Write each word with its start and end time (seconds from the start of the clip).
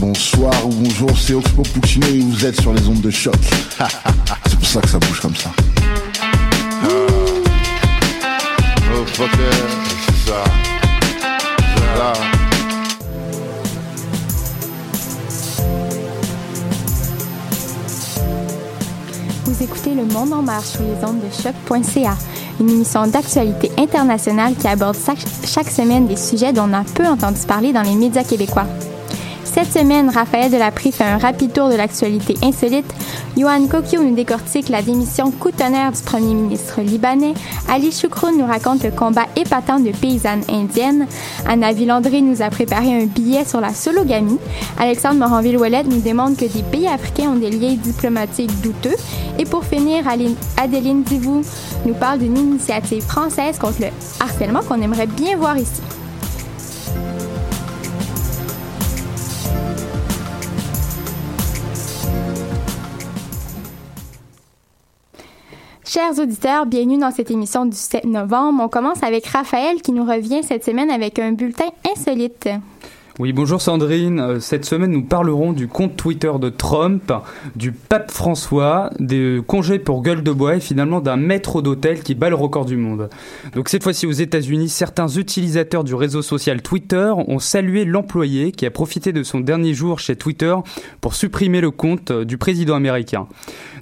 Bonsoir 0.00 0.54
ou 0.64 0.68
bonjour, 0.68 1.10
c'est 1.18 1.34
Oxpo 1.34 1.62
Puccino 1.62 2.06
et 2.06 2.20
vous 2.20 2.46
êtes 2.46 2.60
sur 2.60 2.72
les 2.72 2.86
ondes 2.86 3.00
de 3.00 3.10
choc. 3.10 3.34
c'est 4.46 4.56
pour 4.56 4.68
ça 4.68 4.80
que 4.80 4.88
ça 4.88 4.98
bouge 5.00 5.20
comme 5.20 5.34
ça. 5.34 5.50
Oh, 8.94 9.04
fucker, 9.06 9.28
ça. 10.24 10.44
Ça. 11.96 12.12
Vous 19.46 19.62
écoutez 19.64 19.94
Le 19.94 20.04
Monde 20.04 20.32
en 20.32 20.42
marche 20.42 20.66
sur 20.66 20.82
les 20.82 21.04
ondes 21.04 21.18
de 21.18 21.42
choc.ca, 21.42 22.16
une 22.60 22.70
émission 22.70 23.04
d'actualité 23.08 23.72
internationale 23.76 24.54
qui 24.54 24.68
aborde 24.68 24.96
chaque, 25.04 25.24
chaque 25.44 25.70
semaine 25.70 26.06
des 26.06 26.16
sujets 26.16 26.52
dont 26.52 26.68
on 26.70 26.72
a 26.72 26.84
peu 26.84 27.06
entendu 27.06 27.40
parler 27.48 27.72
dans 27.72 27.82
les 27.82 27.96
médias 27.96 28.22
québécois. 28.22 28.66
Cette 29.52 29.72
semaine, 29.72 30.10
Raphaël 30.10 30.52
Delapris 30.52 30.92
fait 30.92 31.04
un 31.04 31.16
rapide 31.16 31.52
tour 31.52 31.70
de 31.70 31.74
l'actualité 31.74 32.34
insolite. 32.42 32.86
Johan 33.36 33.66
Kokio 33.66 34.02
nous 34.02 34.14
décortique 34.14 34.68
la 34.68 34.82
démission 34.82 35.30
coûtonnaire 35.30 35.90
du 35.90 36.00
premier 36.02 36.34
ministre 36.34 36.80
libanais. 36.82 37.32
Ali 37.68 37.90
Choukroun 37.90 38.36
nous 38.36 38.46
raconte 38.46 38.84
le 38.84 38.90
combat 38.90 39.24
épatant 39.36 39.80
de 39.80 39.90
paysannes 39.90 40.44
indiennes. 40.50 41.06
Anna 41.46 41.72
Villandré 41.72 42.20
nous 42.20 42.42
a 42.42 42.50
préparé 42.50 42.94
un 43.02 43.06
billet 43.06 43.44
sur 43.44 43.60
la 43.60 43.72
sologamie. 43.72 44.38
Alexandre 44.78 45.18
Moranville-Ouellet 45.20 45.84
nous 45.84 46.02
demande 46.02 46.36
que 46.36 46.44
des 46.44 46.62
pays 46.62 46.86
africains 46.86 47.30
ont 47.30 47.36
des 47.36 47.50
liens 47.50 47.74
diplomatiques 47.74 48.60
douteux. 48.60 48.96
Et 49.38 49.44
pour 49.44 49.64
finir, 49.64 50.04
Adeline 50.56 51.02
Divou 51.02 51.40
nous 51.86 51.94
parle 51.94 52.18
d'une 52.18 52.36
initiative 52.36 53.02
française 53.02 53.58
contre 53.58 53.80
le 53.80 53.88
harcèlement 54.20 54.60
qu'on 54.60 54.80
aimerait 54.82 55.06
bien 55.06 55.36
voir 55.36 55.56
ici. 55.56 55.80
Chers 65.90 66.18
auditeurs, 66.18 66.66
bienvenue 66.66 66.98
dans 66.98 67.10
cette 67.10 67.30
émission 67.30 67.64
du 67.64 67.74
7 67.74 68.04
novembre. 68.04 68.62
On 68.62 68.68
commence 68.68 69.02
avec 69.02 69.24
Raphaël 69.24 69.80
qui 69.80 69.92
nous 69.92 70.04
revient 70.04 70.42
cette 70.42 70.62
semaine 70.62 70.90
avec 70.90 71.18
un 71.18 71.32
bulletin 71.32 71.70
insolite. 71.90 72.46
Oui, 73.20 73.32
bonjour 73.32 73.60
Sandrine. 73.60 74.20
Euh, 74.20 74.38
cette 74.38 74.64
semaine, 74.64 74.92
nous 74.92 75.02
parlerons 75.02 75.52
du 75.52 75.66
compte 75.66 75.96
Twitter 75.96 76.30
de 76.40 76.50
Trump, 76.50 77.12
du 77.56 77.72
pape 77.72 78.12
François, 78.12 78.90
des 79.00 79.40
congés 79.44 79.80
pour 79.80 80.02
gueule 80.02 80.22
de 80.22 80.30
bois 80.30 80.54
et 80.54 80.60
finalement 80.60 81.00
d'un 81.00 81.16
maître 81.16 81.60
d'hôtel 81.60 82.04
qui 82.04 82.14
bat 82.14 82.30
le 82.30 82.36
record 82.36 82.64
du 82.64 82.76
monde. 82.76 83.10
Donc 83.56 83.70
cette 83.70 83.82
fois-ci 83.82 84.06
aux 84.06 84.12
États-Unis, 84.12 84.68
certains 84.68 85.08
utilisateurs 85.08 85.82
du 85.82 85.96
réseau 85.96 86.22
social 86.22 86.62
Twitter 86.62 87.12
ont 87.26 87.40
salué 87.40 87.84
l'employé 87.84 88.52
qui 88.52 88.66
a 88.66 88.70
profité 88.70 89.12
de 89.12 89.24
son 89.24 89.40
dernier 89.40 89.74
jour 89.74 89.98
chez 89.98 90.14
Twitter 90.14 90.54
pour 91.00 91.16
supprimer 91.16 91.60
le 91.60 91.72
compte 91.72 92.12
euh, 92.12 92.24
du 92.24 92.38
président 92.38 92.76
américain. 92.76 93.26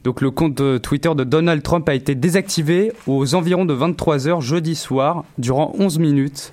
Donc 0.04 0.22
le 0.22 0.30
compte 0.30 0.62
Twitter 0.80 1.10
de 1.14 1.24
Donald 1.24 1.62
Trump 1.62 1.86
a 1.90 1.94
été 1.94 2.14
désactivé 2.14 2.90
aux 3.06 3.34
environs 3.34 3.66
de 3.66 3.74
23 3.74 4.28
heures 4.28 4.40
jeudi 4.40 4.74
soir 4.74 5.24
durant 5.36 5.74
11 5.78 5.98
minutes. 5.98 6.52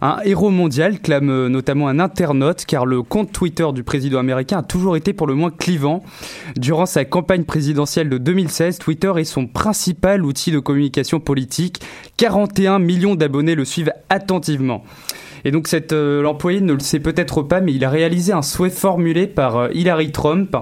Un 0.00 0.18
héros 0.24 0.50
mondial 0.50 1.00
clame 1.00 1.30
euh, 1.30 1.48
notamment 1.48 1.88
un 1.88 1.98
internaute 1.98 2.64
car 2.66 2.86
le 2.86 3.02
compte 3.02 3.32
Twitter 3.32 3.66
du 3.74 3.82
président 3.82 4.20
américain 4.20 4.58
a 4.58 4.62
toujours 4.62 4.96
été 4.96 5.12
pour 5.12 5.26
le 5.26 5.34
moins 5.34 5.50
clivant. 5.50 6.02
Durant 6.56 6.86
sa 6.86 7.04
campagne 7.04 7.44
présidentielle 7.44 8.08
de 8.08 8.18
2016, 8.18 8.78
Twitter 8.78 9.12
est 9.16 9.24
son 9.24 9.46
principal 9.46 10.24
outil 10.24 10.52
de 10.52 10.60
communication 10.60 11.18
politique. 11.18 11.80
41 12.16 12.78
millions 12.78 13.16
d'abonnés 13.16 13.56
le 13.56 13.64
suivent 13.64 13.92
attentivement. 14.08 14.84
Et 15.44 15.50
donc 15.50 15.68
cet 15.68 15.92
euh, 15.92 16.22
l'employé 16.22 16.60
ne 16.60 16.72
le 16.72 16.80
sait 16.80 17.00
peut-être 17.00 17.42
pas, 17.42 17.60
mais 17.60 17.72
il 17.72 17.84
a 17.84 17.90
réalisé 17.90 18.32
un 18.32 18.42
souhait 18.42 18.70
formulé 18.70 19.26
par 19.26 19.56
euh, 19.56 19.68
Hillary 19.72 20.12
Trump. 20.12 20.56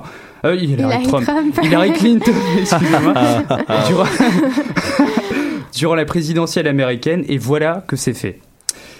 Hillary, 0.44 0.66
Hillary 0.66 1.06
Trump. 1.06 1.26
Trump. 1.26 1.58
Hillary 1.62 1.92
Clinton, 1.92 2.32
excusez-moi. 2.58 3.14
durant, 3.88 4.04
durant 5.74 5.94
la 5.94 6.04
présidentielle 6.04 6.68
américaine, 6.68 7.24
et 7.28 7.38
voilà 7.38 7.84
que 7.86 7.96
c'est 7.96 8.14
fait. 8.14 8.40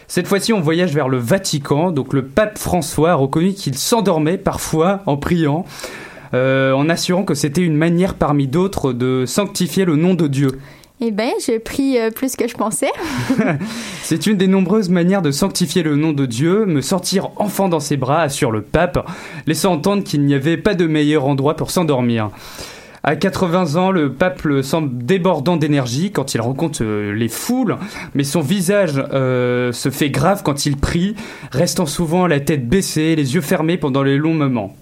Cette 0.08 0.28
fois-ci, 0.28 0.52
on 0.52 0.60
voyage 0.60 0.94
vers 0.94 1.08
le 1.08 1.18
Vatican. 1.18 1.90
Donc, 1.90 2.12
le 2.12 2.24
pape 2.24 2.58
François 2.58 3.12
a 3.12 3.14
reconnu 3.14 3.54
qu'il 3.54 3.76
s'endormait 3.76 4.38
parfois 4.38 5.02
en 5.06 5.16
priant, 5.16 5.64
euh, 6.34 6.72
en 6.72 6.88
assurant 6.88 7.24
que 7.24 7.34
c'était 7.34 7.62
une 7.62 7.76
manière 7.76 8.14
parmi 8.14 8.46
d'autres 8.46 8.92
de 8.92 9.24
sanctifier 9.26 9.84
le 9.84 9.96
nom 9.96 10.14
de 10.14 10.26
Dieu. 10.28 10.58
Eh 11.00 11.10
bien, 11.10 11.32
je 11.46 11.58
prie 11.58 11.98
euh, 11.98 12.10
plus 12.10 12.36
que 12.36 12.48
je 12.48 12.54
pensais. 12.54 12.90
C'est 14.02 14.26
une 14.26 14.38
des 14.38 14.46
nombreuses 14.46 14.88
manières 14.88 15.20
de 15.20 15.30
sanctifier 15.30 15.82
le 15.82 15.94
nom 15.94 16.12
de 16.12 16.24
Dieu, 16.24 16.64
me 16.64 16.80
sentir 16.80 17.30
enfant 17.36 17.68
dans 17.68 17.80
ses 17.80 17.98
bras, 17.98 18.22
assure 18.22 18.50
le 18.50 18.62
pape, 18.62 19.06
laissant 19.46 19.72
entendre 19.74 20.04
qu'il 20.04 20.22
n'y 20.22 20.34
avait 20.34 20.56
pas 20.56 20.74
de 20.74 20.86
meilleur 20.86 21.26
endroit 21.26 21.54
pour 21.54 21.70
s'endormir. 21.70 22.30
À 23.08 23.14
80 23.14 23.76
ans, 23.76 23.92
le 23.92 24.12
pape 24.12 24.42
semble 24.62 25.04
débordant 25.04 25.56
d'énergie 25.56 26.10
quand 26.10 26.34
il 26.34 26.40
rencontre 26.40 26.82
euh, 26.82 27.12
les 27.12 27.28
foules, 27.28 27.76
mais 28.14 28.24
son 28.24 28.40
visage 28.40 29.00
euh, 29.12 29.70
se 29.70 29.90
fait 29.90 30.10
grave 30.10 30.42
quand 30.42 30.66
il 30.66 30.76
prie, 30.76 31.14
restant 31.52 31.86
souvent 31.86 32.26
la 32.26 32.40
tête 32.40 32.68
baissée, 32.68 33.14
les 33.14 33.36
yeux 33.36 33.42
fermés 33.42 33.76
pendant 33.76 34.02
les 34.02 34.16
longs 34.16 34.34
moments. 34.34 34.74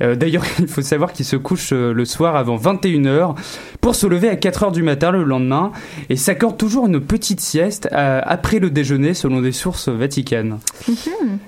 Euh, 0.00 0.14
D'ailleurs, 0.14 0.44
il 0.58 0.68
faut 0.68 0.82
savoir 0.82 1.12
qu'il 1.12 1.24
se 1.24 1.36
couche 1.36 1.70
euh, 1.72 1.92
le 1.92 2.04
soir 2.04 2.36
avant 2.36 2.56
21h 2.56 3.34
pour 3.80 3.94
se 3.94 4.06
lever 4.06 4.28
à 4.28 4.36
4h 4.36 4.72
du 4.72 4.82
matin 4.82 5.10
le 5.10 5.24
lendemain 5.24 5.72
et 6.08 6.16
s'accorde 6.16 6.56
toujours 6.56 6.86
une 6.86 7.00
petite 7.00 7.40
sieste 7.40 7.88
euh, 7.92 8.20
après 8.24 8.58
le 8.58 8.70
déjeuner 8.70 9.14
selon 9.14 9.40
des 9.40 9.52
sources 9.52 9.88
vaticanes. 9.88 10.58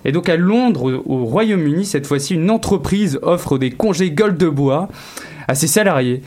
Et 0.05 0.13
donc 0.13 0.29
à 0.29 0.37
Londres, 0.37 1.03
au 1.07 1.25
Royaume-Uni, 1.25 1.85
cette 1.85 2.07
fois-ci, 2.07 2.35
une 2.35 2.51
entreprise 2.51 3.19
offre 3.23 3.59
des 3.59 3.71
congés 3.71 4.11
gueule 4.11 4.37
de 4.37 4.49
bois 4.49 4.89
à 5.49 5.55
ses 5.55 5.67
salariés. 5.67 6.23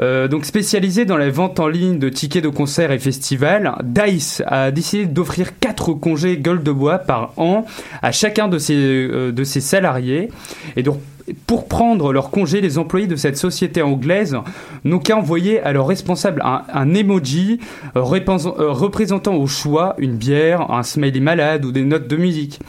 Euh, 0.00 0.26
donc 0.26 0.44
spécialisé 0.44 1.04
dans 1.04 1.16
la 1.16 1.30
vente 1.30 1.60
en 1.60 1.68
ligne 1.68 1.98
de 1.98 2.08
tickets 2.08 2.42
de 2.42 2.48
concerts 2.48 2.90
et 2.90 2.98
festivals, 2.98 3.76
Dice 3.84 4.42
a 4.46 4.70
décidé 4.70 5.06
d'offrir 5.06 5.58
4 5.58 5.92
congés 5.94 6.36
gueule 6.36 6.62
de 6.62 6.72
bois 6.72 6.98
par 6.98 7.32
an 7.36 7.64
à 8.02 8.10
chacun 8.10 8.48
de 8.48 8.58
ses, 8.58 8.74
euh, 8.74 9.30
de 9.30 9.44
ses 9.44 9.60
salariés. 9.60 10.30
Et 10.76 10.82
donc 10.82 10.98
pour 11.46 11.68
prendre 11.68 12.12
leur 12.12 12.30
congé, 12.30 12.60
les 12.60 12.78
employés 12.78 13.06
de 13.06 13.16
cette 13.16 13.36
société 13.36 13.80
anglaise 13.82 14.36
n'ont 14.84 14.98
qu'à 14.98 15.16
envoyer 15.16 15.60
à 15.60 15.72
leur 15.72 15.86
responsable 15.86 16.42
un, 16.44 16.94
emoji 16.94 17.60
euh, 17.96 18.00
euh, 18.00 18.70
représentant 18.70 19.34
au 19.34 19.46
choix 19.46 19.94
une 19.98 20.16
bière, 20.16 20.70
un 20.70 20.82
smiley 20.82 21.20
malade 21.20 21.64
ou 21.64 21.72
des 21.72 21.84
notes 21.84 22.08
de 22.08 22.16
musique. 22.16 22.60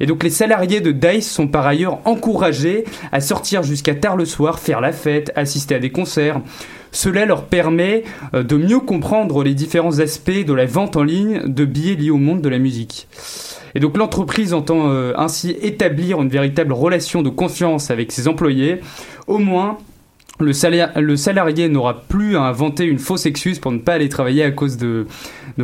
Et 0.00 0.06
donc 0.06 0.22
les 0.22 0.30
salariés 0.30 0.80
de 0.80 0.92
Dice 0.92 1.30
sont 1.30 1.48
par 1.48 1.66
ailleurs 1.66 1.98
encouragés 2.04 2.84
à 3.12 3.20
sortir 3.20 3.62
jusqu'à 3.62 3.94
tard 3.94 4.16
le 4.16 4.24
soir, 4.24 4.58
faire 4.58 4.80
la 4.80 4.92
fête, 4.92 5.32
assister 5.36 5.74
à 5.74 5.78
des 5.78 5.90
concerts. 5.90 6.40
Cela 6.92 7.26
leur 7.26 7.44
permet 7.44 8.04
euh, 8.34 8.42
de 8.42 8.56
mieux 8.56 8.80
comprendre 8.80 9.44
les 9.44 9.54
différents 9.54 9.98
aspects 9.98 10.44
de 10.46 10.54
la 10.54 10.64
vente 10.64 10.96
en 10.96 11.02
ligne 11.02 11.42
de 11.44 11.64
billets 11.66 11.96
liés 11.96 12.10
au 12.10 12.16
monde 12.16 12.40
de 12.40 12.48
la 12.48 12.58
musique. 12.58 13.06
Et 13.78 13.80
donc 13.80 13.96
l'entreprise 13.96 14.54
entend 14.54 14.90
euh, 14.90 15.12
ainsi 15.16 15.50
établir 15.62 16.20
une 16.20 16.28
véritable 16.28 16.72
relation 16.72 17.22
de 17.22 17.28
confiance 17.28 17.92
avec 17.92 18.10
ses 18.10 18.26
employés. 18.26 18.80
Au 19.28 19.38
moins, 19.38 19.78
le, 20.40 20.52
salarié 20.52 21.68
n'aura 21.68 22.00
plus 22.00 22.36
à 22.36 22.42
inventer 22.42 22.86
une 22.86 22.98
fausse 22.98 23.24
excuse 23.24 23.60
pour 23.60 23.70
ne 23.70 23.78
pas 23.78 23.92
aller 23.92 24.08
travailler 24.08 24.42
à 24.42 24.50
cause 24.50 24.78
de, 24.78 25.06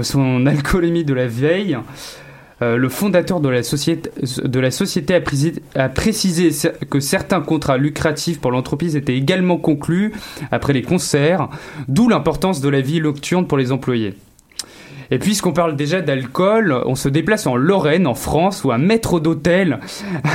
son 0.03 0.47
alcoolémie 0.47 1.03
de 1.03 1.13
la 1.13 1.27
veille. 1.27 1.77
Euh, 2.63 2.77
le 2.77 2.89
fondateur 2.89 3.41
de 3.41 3.49
la 3.49 3.65
société, 3.65 5.15
a, 5.75 5.89
précisé 5.89 6.51
que 6.89 7.01
certains 7.01 7.41
contrats 7.41 7.79
lucratifs 7.79 8.41
pour 8.41 8.53
l'entreprise 8.53 8.95
étaient 8.95 9.17
également 9.17 9.57
conclus 9.57 10.13
après 10.53 10.73
les 10.73 10.83
concerts, 10.83 11.49
d'où 11.89 12.09
l'importance 12.09 12.61
de 12.61 12.69
la 12.69 12.81
vie 12.81 13.01
nocturne 13.01 13.49
pour 13.49 13.59
les 13.59 13.73
employés. 13.73 14.15
Et 15.11 15.19
puisqu'on 15.19 15.53
parle 15.53 15.77
déjà 15.77 16.01
d'alcool, 16.01 16.75
on 16.87 16.95
se 16.95 17.09
déplace 17.09 17.47
en 17.47 17.57
Lorraine, 17.57 18.07
en 18.07 18.15
France, 18.15 18.65
où 18.65 18.73
un 18.73 18.79
maître 18.79 19.21
d'hôtel 19.21 19.81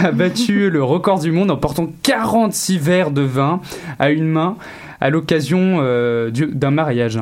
a 0.03 0.11
battu 0.13 0.69
le 0.69 0.83
record 0.83 1.19
du 1.19 1.31
monde 1.31 1.51
en 1.51 1.57
portant 1.57 1.87
46 2.03 2.77
verres 2.77 3.11
de 3.11 3.21
vin 3.21 3.61
à 3.97 4.09
une 4.11 4.27
main 4.27 4.55
à 5.01 5.09
l'occasion 5.09 5.77
euh, 5.81 6.29
du- 6.29 6.47
d'un 6.47 6.71
mariage. 6.71 7.19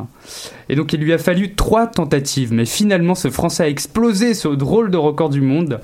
Et 0.67 0.75
donc 0.75 0.94
il 0.94 0.99
lui 0.99 1.13
a 1.13 1.17
fallu 1.19 1.53
trois 1.53 1.85
tentatives, 1.88 2.51
mais 2.51 2.65
finalement 2.65 3.13
ce 3.15 3.29
Français 3.29 3.63
a 3.63 3.69
explosé 3.69 4.33
ce 4.33 4.47
drôle 4.47 4.89
de 4.91 4.97
record 4.97 5.29
du 5.29 5.41
monde. 5.41 5.79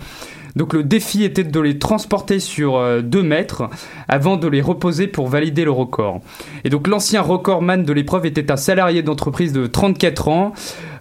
Donc 0.56 0.74
le 0.74 0.84
défi 0.84 1.24
était 1.24 1.44
de 1.44 1.60
les 1.60 1.80
transporter 1.80 2.40
sur 2.40 2.80
2 3.02 3.24
mètres 3.24 3.70
avant 4.08 4.38
de 4.38 4.48
les 4.48 4.62
reposer 4.62 5.08
pour 5.08 5.28
valider 5.28 5.66
le 5.66 5.72
record. 5.72 6.22
Et 6.64 6.70
donc 6.70 6.88
l'ancien 6.88 7.22
recordman 7.22 7.84
de 7.84 7.94
l'épreuve 7.94 8.26
était 8.26 8.52
un 8.52 8.58
salarié 8.58 9.02
d'entreprise 9.02 9.54
de 9.54 9.68
34 9.68 10.28
ans 10.28 10.54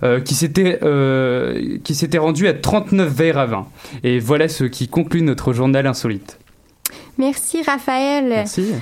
euh, 0.02 0.20
qui 0.20 0.34
s'était 0.34 0.80
euh, 0.82 1.78
qui 1.84 1.94
s'était 1.94 2.18
rendu 2.18 2.48
à 2.48 2.54
39 2.54 3.08
verres 3.08 3.38
à 3.38 3.46
vin. 3.46 3.66
Et 4.02 4.18
voilà 4.18 4.48
ce 4.48 4.64
qui 4.64 4.88
conclut 4.88 5.22
notre 5.22 5.52
journal 5.52 5.86
insolite. 5.86 6.40
Merci, 7.18 7.62
Raphaël. 7.62 8.26
Merci. 8.28 8.72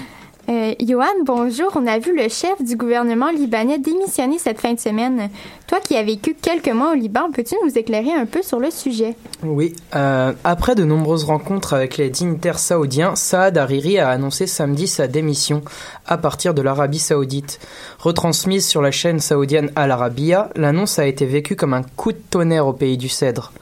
Euh, 0.50 0.74
Johan, 0.80 1.04
bonjour. 1.24 1.70
On 1.76 1.86
a 1.86 2.00
vu 2.00 2.16
le 2.16 2.28
chef 2.28 2.60
du 2.60 2.74
gouvernement 2.74 3.30
libanais 3.30 3.78
démissionner 3.78 4.38
cette 4.38 4.60
fin 4.60 4.72
de 4.72 4.80
semaine. 4.80 5.30
Toi 5.68 5.78
qui 5.78 5.96
as 5.96 6.02
vécu 6.02 6.34
quelques 6.34 6.72
mois 6.72 6.90
au 6.90 6.94
Liban, 6.94 7.30
peux-tu 7.32 7.54
nous 7.64 7.78
éclairer 7.78 8.12
un 8.12 8.26
peu 8.26 8.42
sur 8.42 8.58
le 8.58 8.72
sujet? 8.72 9.14
Oui, 9.44 9.76
euh, 9.94 10.32
après 10.42 10.74
de 10.74 10.82
nombreuses 10.82 11.22
rencontres 11.22 11.74
avec 11.74 11.98
les 11.98 12.10
dignitaires 12.10 12.58
saoudiens, 12.58 13.14
Saad 13.14 13.58
Hariri 13.58 14.00
a 14.00 14.08
annoncé 14.08 14.48
samedi 14.48 14.88
sa 14.88 15.06
démission 15.06 15.62
à 16.04 16.18
partir 16.18 16.52
de 16.52 16.62
l'Arabie 16.62 16.98
saoudite. 16.98 17.60
Retransmise 18.00 18.66
sur 18.66 18.82
la 18.82 18.90
chaîne 18.90 19.20
saoudienne 19.20 19.70
Al 19.76 19.92
Arabiya, 19.92 20.50
l'annonce 20.56 20.98
a 20.98 21.06
été 21.06 21.26
vécue 21.26 21.54
comme 21.54 21.74
un 21.74 21.82
coup 21.82 22.10
de 22.10 22.20
tonnerre 22.28 22.66
au 22.66 22.72
pays 22.72 22.98
du 22.98 23.08
Cèdre. 23.08 23.52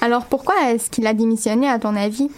Alors 0.00 0.24
pourquoi 0.24 0.54
est-ce 0.70 0.88
qu'il 0.88 1.06
a 1.06 1.12
démissionné 1.12 1.68
à 1.68 1.78
ton 1.78 1.94
avis? 1.94 2.30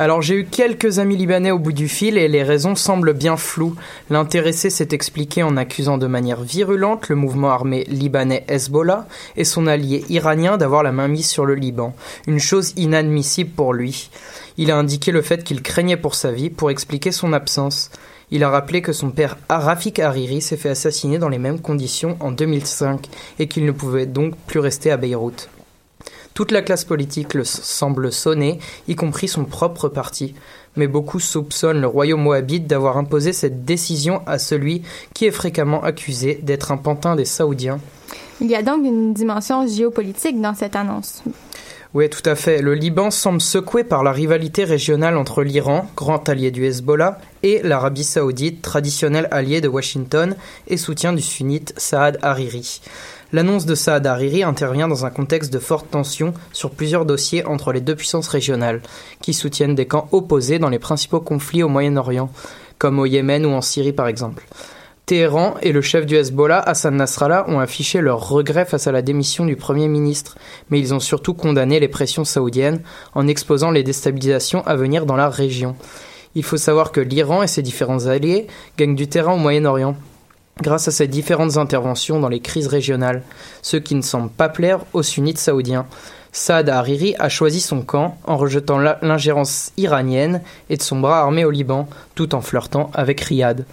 Alors 0.00 0.22
j'ai 0.22 0.34
eu 0.34 0.46
quelques 0.46 0.98
amis 0.98 1.18
libanais 1.18 1.50
au 1.50 1.58
bout 1.58 1.74
du 1.74 1.86
fil 1.86 2.16
et 2.16 2.26
les 2.26 2.42
raisons 2.42 2.74
semblent 2.74 3.12
bien 3.12 3.36
floues. 3.36 3.76
L'intéressé 4.08 4.70
s'est 4.70 4.88
expliqué 4.92 5.42
en 5.42 5.58
accusant 5.58 5.98
de 5.98 6.06
manière 6.06 6.40
virulente 6.40 7.10
le 7.10 7.16
mouvement 7.16 7.50
armé 7.50 7.84
libanais 7.84 8.46
Hezbollah 8.48 9.06
et 9.36 9.44
son 9.44 9.66
allié 9.66 10.06
iranien 10.08 10.56
d'avoir 10.56 10.82
la 10.82 10.90
main 10.90 11.06
mise 11.06 11.28
sur 11.28 11.44
le 11.44 11.54
Liban, 11.54 11.94
une 12.26 12.38
chose 12.38 12.72
inadmissible 12.78 13.50
pour 13.50 13.74
lui. 13.74 14.08
Il 14.56 14.70
a 14.70 14.78
indiqué 14.78 15.12
le 15.12 15.20
fait 15.20 15.44
qu'il 15.44 15.60
craignait 15.60 15.98
pour 15.98 16.14
sa 16.14 16.32
vie 16.32 16.48
pour 16.48 16.70
expliquer 16.70 17.12
son 17.12 17.34
absence. 17.34 17.90
Il 18.30 18.42
a 18.42 18.48
rappelé 18.48 18.80
que 18.80 18.94
son 18.94 19.10
père 19.10 19.36
Rafik 19.50 19.98
Hariri 19.98 20.40
s'est 20.40 20.56
fait 20.56 20.70
assassiner 20.70 21.18
dans 21.18 21.28
les 21.28 21.36
mêmes 21.36 21.60
conditions 21.60 22.16
en 22.20 22.32
2005 22.32 23.06
et 23.38 23.48
qu'il 23.48 23.66
ne 23.66 23.72
pouvait 23.72 24.06
donc 24.06 24.34
plus 24.46 24.60
rester 24.60 24.90
à 24.90 24.96
Beyrouth. 24.96 25.50
Toute 26.40 26.52
la 26.52 26.62
classe 26.62 26.86
politique 26.86 27.34
le 27.34 27.44
semble 27.44 28.10
sonner, 28.10 28.60
y 28.88 28.94
compris 28.94 29.28
son 29.28 29.44
propre 29.44 29.90
parti. 29.90 30.34
Mais 30.74 30.86
beaucoup 30.86 31.20
soupçonnent 31.20 31.82
le 31.82 31.86
royaume 31.86 32.22
moabite 32.22 32.66
d'avoir 32.66 32.96
imposé 32.96 33.34
cette 33.34 33.66
décision 33.66 34.22
à 34.24 34.38
celui 34.38 34.80
qui 35.12 35.26
est 35.26 35.32
fréquemment 35.32 35.82
accusé 35.82 36.40
d'être 36.42 36.72
un 36.72 36.78
pantin 36.78 37.14
des 37.14 37.26
Saoudiens. 37.26 37.78
Il 38.40 38.46
y 38.46 38.54
a 38.54 38.62
donc 38.62 38.86
une 38.86 39.12
dimension 39.12 39.66
géopolitique 39.66 40.40
dans 40.40 40.54
cette 40.54 40.76
annonce. 40.76 41.22
Oui, 41.92 42.08
tout 42.08 42.22
à 42.24 42.36
fait. 42.36 42.62
Le 42.62 42.72
Liban 42.72 43.10
semble 43.10 43.42
secoué 43.42 43.84
par 43.84 44.02
la 44.02 44.12
rivalité 44.12 44.64
régionale 44.64 45.18
entre 45.18 45.42
l'Iran, 45.42 45.90
grand 45.94 46.26
allié 46.26 46.50
du 46.50 46.64
Hezbollah, 46.64 47.18
et 47.42 47.60
l'Arabie 47.62 48.04
saoudite, 48.04 48.62
traditionnel 48.62 49.28
allié 49.30 49.60
de 49.60 49.68
Washington 49.68 50.36
et 50.68 50.78
soutien 50.78 51.12
du 51.12 51.20
sunnite 51.20 51.74
Saad 51.76 52.18
Hariri. 52.22 52.80
L'annonce 53.32 53.64
de 53.64 53.76
Saad 53.76 54.06
Hariri 54.08 54.42
intervient 54.42 54.88
dans 54.88 55.06
un 55.06 55.10
contexte 55.10 55.52
de 55.52 55.60
forte 55.60 55.88
tension 55.88 56.34
sur 56.52 56.70
plusieurs 56.72 57.06
dossiers 57.06 57.46
entre 57.46 57.72
les 57.72 57.80
deux 57.80 57.94
puissances 57.94 58.26
régionales, 58.26 58.82
qui 59.20 59.34
soutiennent 59.34 59.76
des 59.76 59.86
camps 59.86 60.08
opposés 60.10 60.58
dans 60.58 60.68
les 60.68 60.80
principaux 60.80 61.20
conflits 61.20 61.62
au 61.62 61.68
Moyen-Orient, 61.68 62.28
comme 62.78 62.98
au 62.98 63.06
Yémen 63.06 63.46
ou 63.46 63.50
en 63.50 63.60
Syrie 63.60 63.92
par 63.92 64.08
exemple. 64.08 64.48
Téhéran 65.06 65.54
et 65.62 65.70
le 65.70 65.80
chef 65.80 66.06
du 66.06 66.16
Hezbollah, 66.16 66.58
Hassan 66.58 66.96
Nasrallah, 66.96 67.44
ont 67.48 67.60
affiché 67.60 68.00
leur 68.00 68.28
regret 68.28 68.64
face 68.64 68.88
à 68.88 68.92
la 68.92 69.02
démission 69.02 69.44
du 69.44 69.54
Premier 69.54 69.86
ministre, 69.86 70.36
mais 70.70 70.80
ils 70.80 70.92
ont 70.92 71.00
surtout 71.00 71.34
condamné 71.34 71.78
les 71.78 71.88
pressions 71.88 72.24
saoudiennes 72.24 72.82
en 73.14 73.28
exposant 73.28 73.70
les 73.70 73.84
déstabilisations 73.84 74.66
à 74.66 74.74
venir 74.74 75.06
dans 75.06 75.16
la 75.16 75.28
région. 75.28 75.76
Il 76.34 76.42
faut 76.42 76.56
savoir 76.56 76.90
que 76.90 77.00
l'Iran 77.00 77.44
et 77.44 77.48
ses 77.48 77.62
différents 77.62 78.06
alliés 78.06 78.48
gagnent 78.76 78.94
du 78.96 79.08
terrain 79.08 79.34
au 79.34 79.38
Moyen-Orient 79.38 79.96
grâce 80.62 80.88
à 80.88 80.90
ses 80.90 81.06
différentes 81.06 81.56
interventions 81.56 82.20
dans 82.20 82.28
les 82.28 82.40
crises 82.40 82.68
régionales, 82.68 83.22
ce 83.62 83.76
qui 83.76 83.94
ne 83.94 84.02
semble 84.02 84.30
pas 84.30 84.48
plaire 84.48 84.80
aux 84.92 85.02
sunnites 85.02 85.38
saoudiens. 85.38 85.86
Saad 86.32 86.68
Hariri 86.68 87.14
a 87.18 87.28
choisi 87.28 87.60
son 87.60 87.82
camp 87.82 88.16
en 88.24 88.36
rejetant 88.36 88.78
l'ingérence 88.78 89.72
iranienne 89.76 90.42
et 90.68 90.76
de 90.76 90.82
son 90.82 91.00
bras 91.00 91.20
armé 91.20 91.44
au 91.44 91.50
Liban, 91.50 91.88
tout 92.14 92.34
en 92.34 92.40
flirtant 92.40 92.90
avec 92.94 93.20
Riyad. 93.20 93.64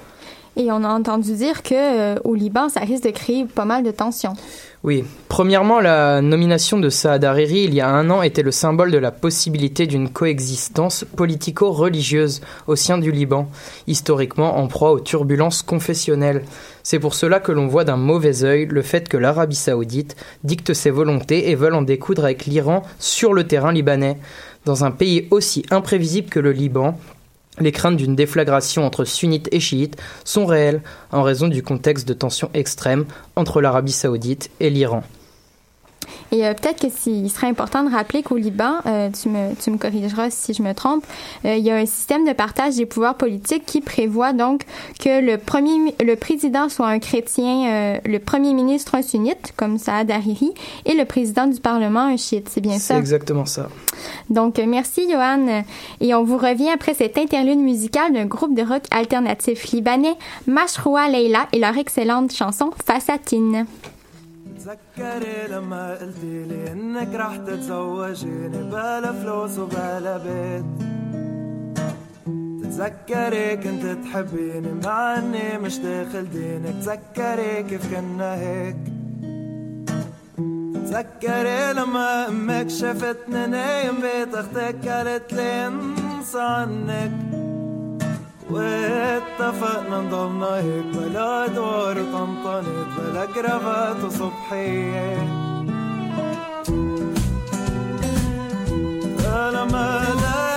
Et 0.56 0.72
on 0.72 0.84
a 0.84 0.89
entendu 0.89 1.36
dire 1.36 1.62
que 1.62 1.75
euh, 1.75 2.15
au 2.24 2.34
Liban, 2.34 2.67
ça 2.67 2.79
risque 2.79 3.03
de 3.03 3.12
créer 3.12 3.46
pas 3.46 3.65
mal 3.65 3.84
de 3.84 3.91
tensions. 3.91 4.34
Oui. 4.84 5.03
Premièrement, 5.29 5.79
la 5.79 6.24
nomination 6.24 6.79
de 6.79 6.89
Saad 6.89 7.24
Hariri 7.24 7.65
il 7.65 7.75
y 7.75 7.82
a 7.82 7.89
un 7.89 8.10
an 8.10 8.24
était 8.24 8.41
le 8.41 8.50
symbole 8.51 8.89
de 8.89 8.98
la 8.98 9.12
possibilité 9.12 9.86
d'une 9.86 10.10
coexistence 10.10 11.06
politico-religieuse 11.15 12.41
au 12.65 12.75
sein 12.75 12.98
du 12.98 13.12
Liban, 13.12 13.50
historiquement 13.86 14.58
en 14.58 14.67
proie 14.67 14.94
aux 14.94 15.00
turbulences 15.00 15.62
confessionnelles. 15.62 16.44
C'est 16.89 17.00
pour 17.00 17.15
cela 17.15 17.41
que 17.41 17.51
l'on 17.51 17.67
voit 17.67 17.84
d'un 17.84 17.98
mauvais 17.98 18.46
œil 18.46 18.65
le 18.65 18.82
fait 18.82 19.10
que 19.10 19.17
l'Arabie 19.17 19.58
saoudite 19.58 20.15
dicte 20.46 20.74
ses 20.74 20.89
volontés 20.89 21.50
et 21.50 21.56
veulent 21.56 21.74
en 21.74 21.82
découdre 21.82 22.24
avec 22.24 22.46
l'Iran 22.46 22.82
sur 22.98 23.34
le 23.34 23.46
terrain 23.46 23.74
libanais. 23.74 24.17
Dans 24.63 24.86
un 24.86 24.91
pays 24.91 25.27
aussi 25.29 25.65
imprévisible 25.70 26.29
que 26.29 26.39
le 26.39 26.53
Liban, 26.53 26.98
les 27.60 27.74
craintes 27.74 27.98
d'une 27.98 28.15
déflagration 28.15 28.86
entre 28.86 29.03
sunnites 29.03 29.50
et 29.51 29.60
chiites 29.60 29.98
sont 30.24 30.46
réelles 30.46 30.82
en 31.12 31.24
raison 31.24 31.50
du 31.50 31.62
contexte 31.62 32.08
de 32.08 32.13
tension 32.13 32.50
extrême 32.53 33.03
entre 33.36 33.60
l'Arabie 33.60 33.91
saoudite 33.91 34.50
et 34.62 34.70
l'Iran. 34.70 35.03
Et 36.31 36.45
euh, 36.45 36.53
peut-être 36.53 36.81
que 36.81 37.09
il 37.09 37.29
serait 37.29 37.47
important 37.47 37.83
de 37.83 37.91
rappeler 37.91 38.24
qu'au 38.24 38.38
Liban, 38.38 38.75
euh, 38.86 39.09
tu, 39.09 39.29
me, 39.29 39.53
tu 39.55 39.71
me 39.71 39.77
corrigeras 39.77 40.29
si 40.29 40.53
je 40.53 40.62
me 40.62 40.74
trompe, 40.74 41.05
euh, 41.45 41.55
il 41.55 41.63
y 41.63 41.71
a 41.71 41.75
un 41.75 41.86
système 41.86 42.27
de 42.27 42.33
partage 42.33 42.75
des 42.75 42.86
pouvoirs 42.86 43.15
politiques 43.15 43.65
qui 43.65 43.81
prévoit 43.81 44.33
donc 44.33 44.63
que 45.00 45.21
le 45.21 45.38
premier, 45.38 45.95
le 46.03 46.15
président 46.15 46.69
soit 46.69 46.88
un 46.88 47.00
chrétien, 47.00 48.00
le 48.05 48.17
premier 48.19 48.53
ministre 48.53 48.95
un 48.95 49.01
sunnite, 49.01 49.53
comme 49.55 49.77
Saad 49.77 50.12
Hariri, 50.12 50.53
et 50.86 50.93
le 50.93 51.05
président 51.05 51.47
du 51.47 51.59
Parlement 51.59 52.01
un 52.01 52.17
chiite. 52.17 52.50
C'est 52.50 52.62
bien 52.62 52.79
ça? 52.79 52.95
C'est 52.95 53.00
exactement 53.00 53.45
ça. 53.45 53.69
Donc, 54.29 54.57
merci, 54.59 55.07
Johan. 55.09 55.63
Et 56.01 56.13
on 56.13 56.24
vous 56.24 56.38
revient 56.38 56.69
après 56.69 56.93
cette 56.93 57.17
interlude 57.17 57.59
musicale 57.59 58.13
d'un 58.13 58.25
groupe 58.25 58.55
de 58.55 58.62
rock 58.62 58.83
alternatif 58.91 59.71
libanais, 59.71 60.15
Mashroua 60.45 61.07
Leila, 61.07 61.47
et 61.53 61.59
leur 61.59 61.77
excellente 61.77 62.33
chanson 62.33 62.71
Fassatine. 62.86 63.65
تذكري 64.67 65.47
لما 65.47 65.91
قلتي 65.91 66.43
لي 66.43 66.71
إنك 66.71 67.15
رح 67.15 67.36
تتزوجيني 67.36 68.63
بلا 68.63 69.12
فلوس 69.12 69.57
وبلا 69.59 70.17
بيت؟ 70.17 70.65
تتذكري 72.62 73.57
كنت 73.57 73.86
تحبيني 74.03 74.74
مع 74.83 75.17
إني 75.17 75.57
مش 75.57 75.77
داخل 75.77 76.29
دينك. 76.29 76.75
تذكري 76.81 77.63
كيف 77.63 77.95
كنا 77.95 78.36
هيك؟ 78.36 78.77
تذكري 80.74 81.74
لما 81.74 82.27
أمك 82.27 82.69
شافتني 82.69 83.47
نايم 83.47 83.95
بيت 84.01 84.36
أختك 84.36 84.88
قالت 84.88 85.33
لي 85.33 85.67
انسى 85.67 86.39
عنك. 86.41 87.26
واتفقنا 88.50 90.01
نضلنا 90.01 90.56
هيك 90.56 90.86
بلا 90.86 91.46
ادوار 91.46 91.98
وطنطنت 92.00 92.89
بلا 92.98 93.25
كرافات 93.25 94.04
وصبحية. 94.04 95.48
لما 99.51 100.08
ثورة 100.18 100.56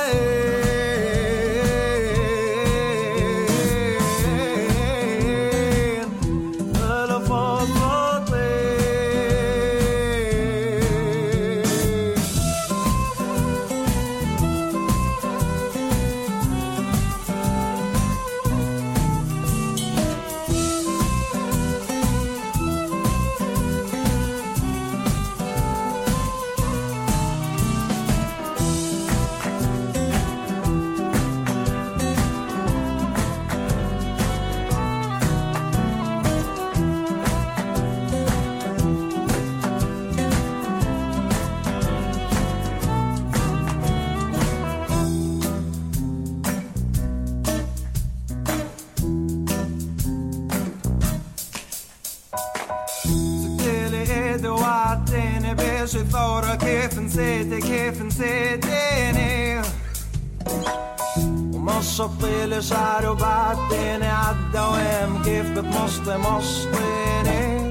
طيل 62.23 62.65
شعر 62.65 63.13
بعتني 63.13 64.07
عالدوام 64.09 65.23
كيف 65.23 65.47
بتمشطي 65.51 66.17
مشطيني 66.17 67.71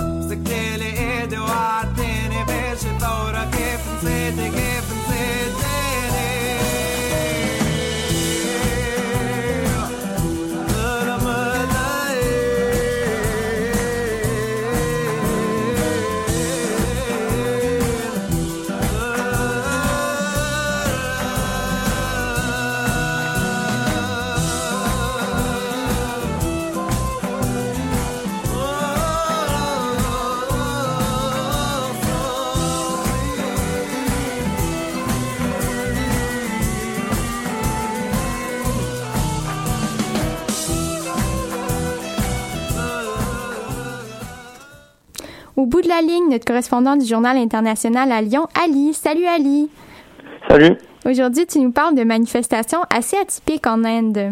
مسكتيلي 0.00 0.98
ايدي 1.20 1.38
وقعتني 1.38 2.44
بيجي 2.48 2.90
دورة 3.00 3.44
كيف 3.52 3.80
نسيتي 4.04 4.48
كيف 4.50 4.77
Au 45.58 45.66
bout 45.66 45.80
de 45.82 45.88
la 45.88 46.00
ligne, 46.02 46.30
notre 46.30 46.44
correspondant 46.44 46.94
du 46.94 47.04
Journal 47.04 47.36
international 47.36 48.12
à 48.12 48.22
Lyon, 48.22 48.46
Ali. 48.64 48.94
Salut 48.94 49.26
Ali. 49.26 49.68
Salut. 50.48 50.76
Aujourd'hui, 51.04 51.46
tu 51.48 51.58
nous 51.58 51.72
parles 51.72 51.96
de 51.96 52.04
manifestations 52.04 52.78
assez 52.94 53.16
atypiques 53.16 53.66
en 53.66 53.82
Inde. 53.82 54.30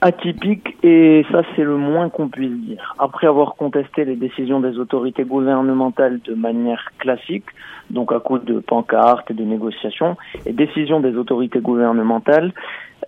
Atypiques, 0.00 0.78
et 0.82 1.26
ça 1.30 1.42
c'est 1.54 1.62
le 1.62 1.76
moins 1.76 2.08
qu'on 2.08 2.28
puisse 2.28 2.52
dire. 2.52 2.94
Après 2.98 3.26
avoir 3.26 3.54
contesté 3.56 4.06
les 4.06 4.16
décisions 4.16 4.60
des 4.60 4.78
autorités 4.78 5.24
gouvernementales 5.24 6.20
de 6.24 6.32
manière 6.32 6.86
classique, 6.98 7.44
donc 7.90 8.12
à 8.12 8.20
cause 8.20 8.44
de 8.44 8.60
pancartes 8.60 9.30
et 9.30 9.34
de 9.34 9.44
négociations, 9.44 10.16
et 10.46 10.52
décisions 10.52 11.00
des 11.00 11.16
autorités 11.16 11.60
gouvernementales, 11.60 12.52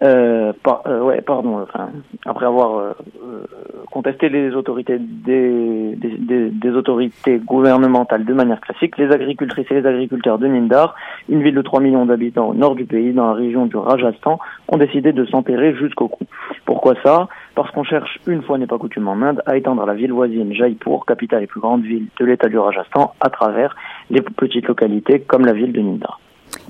euh, 0.03 0.53
euh, 0.87 1.01
ouais, 1.01 1.21
pardon. 1.21 1.61
Enfin, 1.61 1.91
après 2.25 2.47
avoir 2.47 2.79
euh, 2.79 2.93
euh, 3.23 3.45
contesté 3.91 4.29
les 4.29 4.55
autorités 4.55 4.99
des, 4.99 5.95
des, 5.97 6.51
des, 6.51 6.71
autorités 6.71 7.39
gouvernementales 7.39 8.25
de 8.25 8.33
manière 8.33 8.61
classique, 8.61 8.97
les 8.99 9.13
agricultrices 9.13 9.67
et 9.71 9.81
les 9.81 9.87
agriculteurs 9.87 10.39
de 10.39 10.47
Nindar, 10.47 10.95
une 11.29 11.43
ville 11.43 11.55
de 11.55 11.63
3 11.63 11.81
millions 11.81 12.07
d'habitants 12.07 12.49
au 12.49 12.55
nord 12.55 12.75
du 12.75 12.85
pays, 12.85 13.13
dans 13.13 13.29
la 13.29 13.35
région 13.35 13.67
du 13.67 13.77
Rajasthan, 13.77 14.39
ont 14.69 14.77
décidé 14.77 15.13
de 15.13 15.25
s'enterrer 15.27 15.75
jusqu'au 15.75 16.09
cou. 16.09 16.25
Pourquoi 16.65 16.95
ça? 17.05 17.29
Parce 17.55 17.71
qu'on 17.71 17.85
cherche, 17.85 18.19
une 18.27 18.43
fois 18.43 18.57
n'est 18.59 18.67
pas 18.67 18.79
coutume 18.79 19.09
en 19.09 19.21
Inde, 19.21 19.43
à 19.47 19.57
étendre 19.57 19.85
la 19.85 19.95
ville 19.95 20.13
voisine 20.13 20.55
Jaipur, 20.55 21.05
capitale 21.07 21.43
et 21.43 21.47
plus 21.47 21.61
grande 21.61 21.83
ville 21.83 22.07
de 22.19 22.25
l'État 22.25 22.49
du 22.49 22.59
Rajasthan, 22.59 23.13
à 23.21 23.29
travers 23.29 23.77
les 24.11 24.23
petites 24.23 24.67
localités 24.67 25.21
comme 25.21 25.45
la 25.45 25.53
ville 25.53 25.73
de 25.73 25.81
Nindar. 25.81 26.19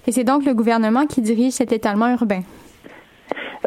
Et 0.06 0.12
c'est 0.12 0.24
donc 0.24 0.44
le 0.44 0.54
gouvernement 0.54 1.06
qui 1.06 1.22
dirige 1.22 1.52
cet 1.52 1.72
étalement 1.72 2.08
urbain? 2.08 2.40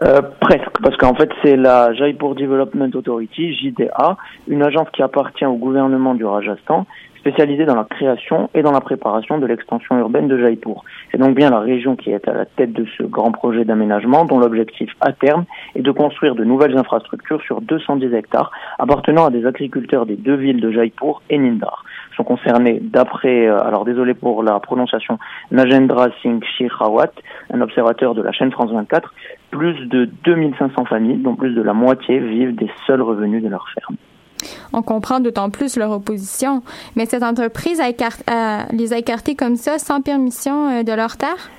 Euh, 0.04 0.22
presque, 0.42 0.82
parce 0.84 0.98
qu'en 0.98 1.16
fait 1.16 1.30
c'est 1.42 1.56
la 1.56 1.94
Jaipur 1.94 2.36
Development 2.36 2.90
Authority, 2.94 3.54
JDA, 3.54 4.18
une 4.50 4.62
agence 4.62 4.90
qui 4.92 5.02
appartient 5.02 5.46
au 5.46 5.56
gouvernement 5.56 6.16
du 6.16 6.26
Rajasthan, 6.26 6.86
spécialisée 7.26 7.66
dans 7.66 7.76
la 7.76 7.86
création 7.86 8.52
et 8.54 8.62
dans 8.62 8.72
la 8.72 8.82
préparation 8.82 9.40
de 9.40 9.48
l'extension 9.48 9.98
urbaine 9.98 10.28
de 10.28 10.38
Jaipur. 10.38 10.84
C'est 11.12 11.18
donc 11.18 11.36
bien 11.36 11.50
la 11.50 11.60
région 11.60 11.96
qui 11.96 12.12
est 12.12 12.28
à 12.28 12.34
la 12.34 12.46
tête 12.46 12.72
de 12.72 12.86
ce 12.98 13.04
grand 13.04 13.32
projet 13.32 13.66
d'aménagement 13.66 14.26
dont 14.26 14.38
l'objectif 14.38 14.92
à 15.02 15.12
terme 15.12 15.46
est 15.74 15.82
de 15.82 15.92
construire 15.92 16.36
de 16.36 16.44
nouvelles 16.44 16.78
infrastructures 16.78 17.42
sur 17.42 17.62
210 17.62 18.14
hectares 18.14 18.52
appartenant 18.78 19.26
à 19.26 19.32
des 19.32 19.48
agriculteurs 19.48 20.06
des 20.06 20.18
deux 20.18 20.36
villes 20.36 20.62
de 20.62 20.70
Jaipur 20.70 21.24
et 21.32 21.40
Nindar 21.40 21.84
sont 22.16 22.24
concernés 22.24 22.80
d'après, 22.82 23.48
euh, 23.48 23.60
alors 23.60 23.86
désolé 23.86 24.14
pour 24.14 24.44
la 24.44 24.60
prononciation, 24.60 25.20
Najendra 25.52 26.10
Singh 26.22 26.44
Shirawat, 26.58 27.12
un 27.52 27.62
observateur 27.62 28.16
de 28.16 28.22
la 28.22 28.32
chaîne 28.32 28.52
France 28.52 28.72
24, 28.72 29.14
plus 29.52 29.88
de 29.88 30.06
2500 30.24 30.86
familles, 30.86 31.18
dont 31.18 31.36
plus 31.36 31.54
de 31.54 31.62
la 31.62 31.74
moitié 31.74 32.20
vivent 32.20 32.56
des 32.56 32.70
seuls 32.88 33.02
revenus 33.02 33.44
de 33.44 33.50
leur 33.50 33.68
ferme. 33.70 33.98
On 34.74 34.82
comprend 34.82 35.20
d'autant 35.20 35.50
plus 35.50 35.78
leur 35.78 35.92
opposition. 35.92 36.62
Mais 36.96 37.06
cette 37.06 37.24
entreprise 37.24 37.82
les 38.72 38.94
a 38.94 38.98
écartés 38.98 39.36
comme 39.36 39.56
ça, 39.56 39.80
sans 39.80 40.02
permission 40.02 40.70
euh, 40.70 40.84
de 40.84 40.94
leur 40.94 41.18
terre? 41.18 41.50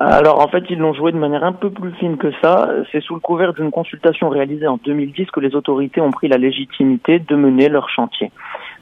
Alors 0.00 0.40
en 0.40 0.48
fait, 0.48 0.64
ils 0.68 0.78
l'ont 0.78 0.94
joué 0.94 1.12
de 1.12 1.16
manière 1.16 1.44
un 1.44 1.52
peu 1.52 1.70
plus 1.70 1.92
fine 1.92 2.16
que 2.16 2.32
ça. 2.42 2.68
C'est 2.90 3.00
sous 3.00 3.14
le 3.14 3.20
couvert 3.20 3.52
d'une 3.52 3.70
consultation 3.70 4.28
réalisée 4.28 4.66
en 4.66 4.78
2010 4.84 5.26
que 5.26 5.40
les 5.40 5.54
autorités 5.54 6.00
ont 6.00 6.10
pris 6.10 6.26
la 6.26 6.38
légitimité 6.38 7.20
de 7.20 7.36
mener 7.36 7.68
leur 7.68 7.88
chantier. 7.88 8.32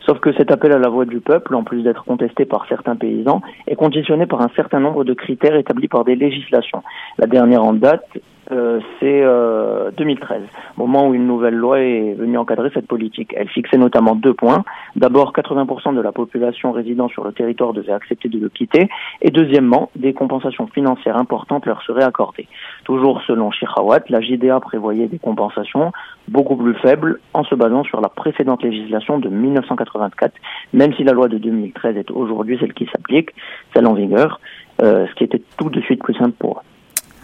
Sauf 0.07 0.19
que 0.21 0.33
cet 0.33 0.51
appel 0.51 0.73
à 0.73 0.79
la 0.79 0.89
voix 0.89 1.05
du 1.05 1.21
peuple, 1.21 1.55
en 1.55 1.63
plus 1.63 1.83
d'être 1.83 2.05
contesté 2.05 2.45
par 2.45 2.67
certains 2.69 2.97
paysans, 2.97 3.43
est 3.67 3.77
conditionné 3.77 4.27
par 4.27 4.41
un 4.41 4.51
certain 4.57 4.81
nombre 4.81 5.05
de 5.05 5.15
critères 5.15 5.57
établis 5.57 5.89
par 5.89 6.05
des 6.05 6.17
législations. 6.17 6.83
La 7.19 7.27
dernière 7.27 7.63
en 7.63 7.75
date 7.75 8.07
euh, 8.53 8.81
c'est 9.01 9.23
euh, 9.23 9.91
2013, 9.97 10.43
moment 10.77 11.09
où 11.09 11.15
une 11.15 11.27
nouvelle 11.27 11.55
loi 11.55 11.81
est 11.81 12.15
venue 12.15 12.37
encadrer 12.37 12.71
cette 12.75 12.87
politique. 12.87 13.33
Elle 13.37 13.49
fixait 13.49 13.79
notamment 13.79 14.15
deux 14.15 14.35
points. 14.35 14.65
D'abord, 14.97 15.33
80% 15.33 15.95
de 15.95 16.01
la 16.01 16.13
population 16.13 16.73
résidant 16.73 17.09
sur 17.09 17.25
le 17.25 17.33
territoire 17.33 17.73
devait 17.73 17.93
accepter 17.93 18.29
de 18.29 18.39
le 18.39 18.49
quitter. 18.49 18.89
Et 19.23 19.31
deuxièmement, 19.31 19.91
des 19.97 20.13
compensations 20.13 20.67
financières 20.67 21.17
importantes 21.17 21.67
leur 21.67 21.83
seraient 21.83 22.05
accordées. 22.05 22.47
Toujours 22.85 23.23
selon 23.27 23.51
Chirawat, 23.51 24.05
la 24.09 24.21
JDA 24.21 24.61
prévoyait 24.61 25.09
des 25.09 25.19
compensations 25.19 25.93
beaucoup 26.29 26.57
plus 26.57 26.75
faibles 26.75 27.21
en 27.33 27.45
se 27.45 27.55
basant 27.55 27.85
sur 27.85 28.01
la 28.01 28.09
précédente 28.09 28.63
législation 28.63 29.19
de 29.19 29.29
1984, 29.29 30.35
même 30.73 30.93
si 30.95 31.05
la 31.05 31.13
loi 31.13 31.29
de 31.29 31.39
2013 31.39 31.97
est 31.97 32.11
aujourd'hui 32.11 32.59
celle 32.59 32.75
qui 32.75 32.87
s'applique, 32.87 33.31
celle 33.75 33.87
en 33.87 33.95
vigueur, 33.95 34.41
euh, 34.83 35.07
ce 35.07 35.15
qui 35.15 35.25
était 35.25 35.43
tout 35.57 35.71
de 35.71 35.81
suite 35.81 36.03
plus 36.03 36.15
simple 36.15 36.37
pour 36.39 36.59
eux. 36.59 36.74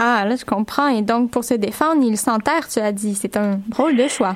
Ah, 0.02 0.24
là, 0.26 0.34
je 0.34 0.46
comprends. 0.46 0.88
Et 0.88 1.02
donc, 1.02 1.30
pour 1.30 1.44
se 1.44 1.52
défendre, 1.52 2.02
il 2.02 2.16
s'enterre, 2.16 2.66
tu 2.66 2.78
as 2.80 2.90
dit. 2.90 3.14
C'est 3.14 3.36
un 3.36 3.60
drôle 3.68 3.96
de 3.96 4.08
choix. 4.08 4.34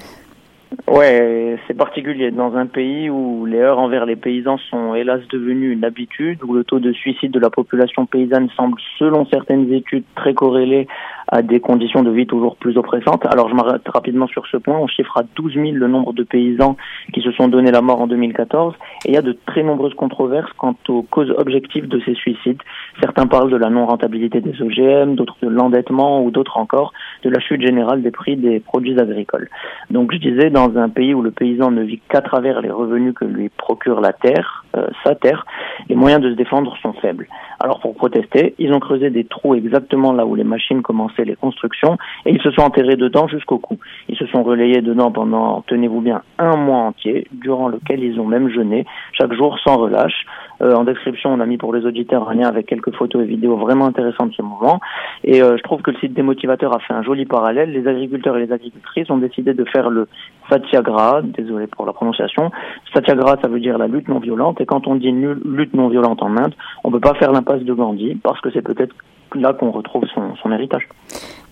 Ouais, 0.86 1.58
c'est 1.66 1.72
particulier. 1.72 2.30
Dans 2.30 2.54
un 2.54 2.66
pays 2.66 3.08
où 3.08 3.46
les 3.46 3.60
heurts 3.60 3.78
envers 3.78 4.04
les 4.04 4.16
paysans 4.16 4.58
sont 4.68 4.94
hélas 4.94 5.20
devenus 5.32 5.72
une 5.72 5.84
habitude, 5.84 6.42
où 6.44 6.52
le 6.52 6.64
taux 6.64 6.80
de 6.80 6.92
suicide 6.92 7.30
de 7.30 7.38
la 7.38 7.48
population 7.48 8.04
paysanne 8.04 8.50
semble, 8.54 8.78
selon 8.98 9.24
certaines 9.24 9.72
études, 9.72 10.04
très 10.16 10.34
corrélé 10.34 10.86
à 11.34 11.42
des 11.42 11.58
conditions 11.58 12.04
de 12.04 12.12
vie 12.12 12.26
toujours 12.26 12.54
plus 12.54 12.78
oppressantes. 12.78 13.26
Alors 13.26 13.48
je 13.48 13.54
m'arrête 13.54 13.82
rapidement 13.88 14.28
sur 14.28 14.46
ce 14.46 14.56
point. 14.56 14.78
On 14.78 14.86
chiffre 14.86 15.18
à 15.18 15.24
12 15.34 15.54
000 15.54 15.66
le 15.72 15.88
nombre 15.88 16.12
de 16.12 16.22
paysans 16.22 16.76
qui 17.12 17.22
se 17.22 17.32
sont 17.32 17.48
donné 17.48 17.72
la 17.72 17.80
mort 17.80 18.00
en 18.00 18.06
2014. 18.06 18.74
Et 19.04 19.08
il 19.08 19.14
y 19.14 19.16
a 19.16 19.22
de 19.22 19.36
très 19.44 19.64
nombreuses 19.64 19.94
controverses 19.94 20.52
quant 20.56 20.76
aux 20.88 21.02
causes 21.02 21.34
objectives 21.36 21.88
de 21.88 22.00
ces 22.06 22.14
suicides. 22.14 22.62
Certains 23.00 23.26
parlent 23.26 23.50
de 23.50 23.56
la 23.56 23.68
non-rentabilité 23.68 24.40
des 24.40 24.62
OGM, 24.62 25.16
d'autres 25.16 25.36
de 25.42 25.48
l'endettement 25.48 26.22
ou 26.22 26.30
d'autres 26.30 26.56
encore 26.56 26.92
de 27.24 27.30
la 27.30 27.40
chute 27.40 27.62
générale 27.62 28.00
des 28.00 28.12
prix 28.12 28.36
des 28.36 28.60
produits 28.60 29.00
agricoles. 29.00 29.48
Donc 29.90 30.12
je 30.12 30.18
disais, 30.18 30.50
dans 30.50 30.78
un 30.78 30.88
pays 30.88 31.14
où 31.14 31.22
le 31.22 31.32
paysan 31.32 31.72
ne 31.72 31.82
vit 31.82 32.00
qu'à 32.08 32.20
travers 32.20 32.60
les 32.60 32.70
revenus 32.70 33.12
que 33.12 33.24
lui 33.24 33.48
procure 33.48 34.00
la 34.00 34.12
terre, 34.12 34.63
euh, 34.76 34.86
sa 35.04 35.14
terre, 35.14 35.46
les 35.88 35.94
moyens 35.94 36.22
de 36.22 36.30
se 36.30 36.36
défendre 36.36 36.76
sont 36.82 36.92
faibles. 36.94 37.28
Alors 37.60 37.80
pour 37.80 37.94
protester, 37.94 38.54
ils 38.58 38.72
ont 38.72 38.80
creusé 38.80 39.10
des 39.10 39.24
trous 39.24 39.54
exactement 39.54 40.12
là 40.12 40.26
où 40.26 40.34
les 40.34 40.44
machines 40.44 40.82
commençaient 40.82 41.24
les 41.24 41.36
constructions 41.36 41.96
et 42.26 42.32
ils 42.32 42.42
se 42.42 42.50
sont 42.50 42.62
enterrés 42.62 42.96
dedans 42.96 43.28
jusqu'au 43.28 43.58
cou. 43.58 43.78
Ils 44.08 44.16
se 44.16 44.26
sont 44.26 44.42
relayés 44.42 44.82
dedans 44.82 45.10
pendant, 45.10 45.62
tenez-vous 45.66 46.00
bien, 46.00 46.22
un 46.38 46.56
mois 46.56 46.78
entier, 46.78 47.26
durant 47.32 47.68
lequel 47.68 48.02
ils 48.02 48.18
ont 48.20 48.26
même 48.26 48.48
jeûné, 48.48 48.84
chaque 49.12 49.32
jour 49.34 49.58
sans 49.60 49.76
relâche. 49.76 50.26
Euh, 50.64 50.74
en 50.74 50.84
description, 50.84 51.32
on 51.32 51.40
a 51.40 51.46
mis 51.46 51.58
pour 51.58 51.74
les 51.74 51.84
auditeurs 51.84 52.28
un 52.28 52.34
lien 52.34 52.48
avec 52.48 52.66
quelques 52.66 52.94
photos 52.94 53.22
et 53.22 53.26
vidéos 53.26 53.56
vraiment 53.56 53.86
intéressantes 53.86 54.30
de 54.30 54.34
ce 54.34 54.42
mouvement. 54.42 54.80
Et 55.22 55.42
euh, 55.42 55.56
je 55.56 55.62
trouve 55.62 55.82
que 55.82 55.90
le 55.90 55.98
site 55.98 56.14
des 56.14 56.22
motivateurs 56.22 56.74
a 56.74 56.78
fait 56.78 56.94
un 56.94 57.02
joli 57.02 57.26
parallèle. 57.26 57.70
Les 57.70 57.86
agriculteurs 57.86 58.36
et 58.36 58.46
les 58.46 58.52
agricultrices 58.52 59.10
ont 59.10 59.18
décidé 59.18 59.52
de 59.52 59.64
faire 59.64 59.90
le 59.90 60.08
satyagraha, 60.48 61.22
désolé 61.22 61.66
pour 61.66 61.84
la 61.84 61.92
prononciation. 61.92 62.50
Satyagraha, 62.94 63.36
ça 63.42 63.48
veut 63.48 63.60
dire 63.60 63.78
la 63.78 63.88
lutte 63.88 64.08
non 64.08 64.20
violente. 64.20 64.60
Et 64.60 64.66
quand 64.66 64.86
on 64.86 64.94
dit 64.94 65.12
lutte 65.12 65.74
non 65.74 65.88
violente 65.88 66.22
en 66.22 66.36
Inde, 66.36 66.54
on 66.82 66.90
peut 66.90 67.00
pas 67.00 67.14
faire 67.14 67.32
l'impasse 67.32 67.62
de 67.62 67.72
Gandhi 67.72 68.14
parce 68.22 68.40
que 68.40 68.50
c'est 68.50 68.62
peut-être 68.62 68.94
là 69.34 69.52
qu'on 69.52 69.70
retrouve 69.70 70.04
son, 70.14 70.34
son 70.36 70.52
héritage. 70.52 70.88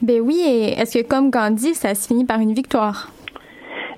Ben 0.01 0.21
oui, 0.21 0.43
et 0.47 0.81
est-ce 0.81 0.99
que 0.99 1.09
comme 1.09 1.31
Gandhi, 1.31 1.75
ça 1.75 1.95
se 1.95 2.09
finit 2.09 2.25
par 2.25 2.41
une 2.41 2.53
victoire? 2.53 3.09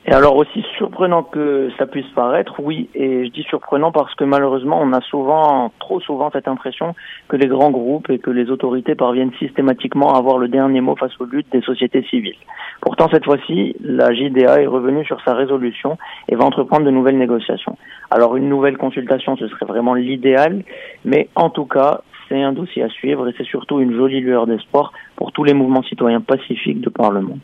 Et 0.07 0.13
alors 0.13 0.37
aussi 0.37 0.63
surprenant 0.77 1.23
que 1.23 1.71
ça 1.79 1.87
puisse 1.87 2.09
paraître, 2.15 2.57
oui, 2.63 2.91
et 2.95 3.25
je 3.25 3.31
dis 3.31 3.43
surprenant 3.45 3.91
parce 3.91 4.15
que 4.15 4.25
malheureusement 4.25 4.79
on 4.83 4.93
a 4.93 5.01
souvent, 5.01 5.73
trop 5.79 5.99
souvent 5.99 6.31
cette 6.31 6.47
impression 6.47 6.95
que 7.29 7.37
les 7.37 7.47
grands 7.47 7.71
groupes 7.71 8.11
et 8.11 8.19
que 8.19 8.31
les 8.31 8.51
autorités 8.51 8.95
parviennent 8.95 9.33
systématiquement 9.39 10.15
à 10.15 10.19
avoir 10.19 10.37
le 10.37 10.49
dernier 10.49 10.83
mot 10.83 10.95
face 10.95 11.19
aux 11.21 11.25
luttes 11.25 11.51
des 11.53 11.63
sociétés 11.63 12.03
civiles. 12.11 12.37
Pourtant 12.83 13.09
cette 13.11 13.25
fois-ci, 13.25 13.77
la 13.81 14.13
JDA 14.13 14.61
est 14.61 14.67
revenue 14.67 15.07
sur 15.07 15.23
sa 15.23 15.33
résolution 15.33 15.97
et 16.29 16.35
va 16.35 16.45
entreprendre 16.45 16.85
de 16.85 16.91
nouvelles 16.91 17.19
négociations. 17.19 17.79
Alors 18.11 18.37
une 18.37 18.51
nouvelle 18.51 18.77
consultation, 18.77 19.39
ce 19.39 19.49
serait 19.49 19.65
vraiment 19.65 19.95
l'idéal, 19.95 20.65
mais 21.07 21.31
en 21.35 21.49
tout 21.49 21.65
cas, 21.65 22.03
c'est 22.29 22.43
un 22.43 22.53
dossier 22.53 22.83
à 22.83 22.91
suivre 22.91 23.27
et 23.27 23.35
c'est 23.39 23.47
surtout 23.47 23.81
une 23.81 23.95
jolie 23.95 24.21
lueur 24.21 24.47
d'espoir 24.47 24.93
pour 25.17 25.33
tous 25.33 25.45
les 25.45 25.55
mouvements 25.55 25.83
citoyens 25.83 26.21
pacifiques 26.21 26.83
de 26.83 26.91
par 26.91 27.11
le 27.11 27.23
monde. 27.23 27.41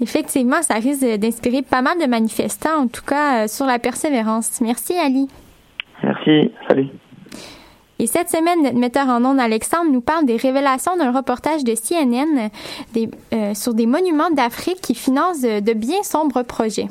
Effectivement, 0.00 0.62
ça 0.62 0.74
risque 0.74 1.04
d'inspirer 1.04 1.62
pas 1.62 1.82
mal 1.82 1.98
de 2.00 2.06
manifestants, 2.06 2.82
en 2.82 2.86
tout 2.88 3.04
cas 3.04 3.44
euh, 3.44 3.48
sur 3.48 3.66
la 3.66 3.78
persévérance. 3.78 4.60
Merci, 4.60 4.94
Ali. 4.94 5.28
Merci. 6.02 6.50
Salut. 6.68 6.88
Et 7.98 8.06
cette 8.06 8.28
semaine, 8.28 8.62
notre 8.62 8.76
metteur 8.76 9.08
en 9.08 9.24
ondes, 9.24 9.38
Alexandre, 9.38 9.90
nous 9.90 10.00
parle 10.00 10.26
des 10.26 10.36
révélations 10.36 10.96
d'un 10.96 11.12
reportage 11.12 11.62
de 11.62 11.74
CNN 11.74 12.50
des, 12.92 13.08
euh, 13.32 13.54
sur 13.54 13.72
des 13.72 13.86
monuments 13.86 14.30
d'Afrique 14.30 14.80
qui 14.80 14.94
financent 14.94 15.42
de 15.42 15.72
bien 15.72 16.02
sombres 16.02 16.42
projets. 16.42 16.88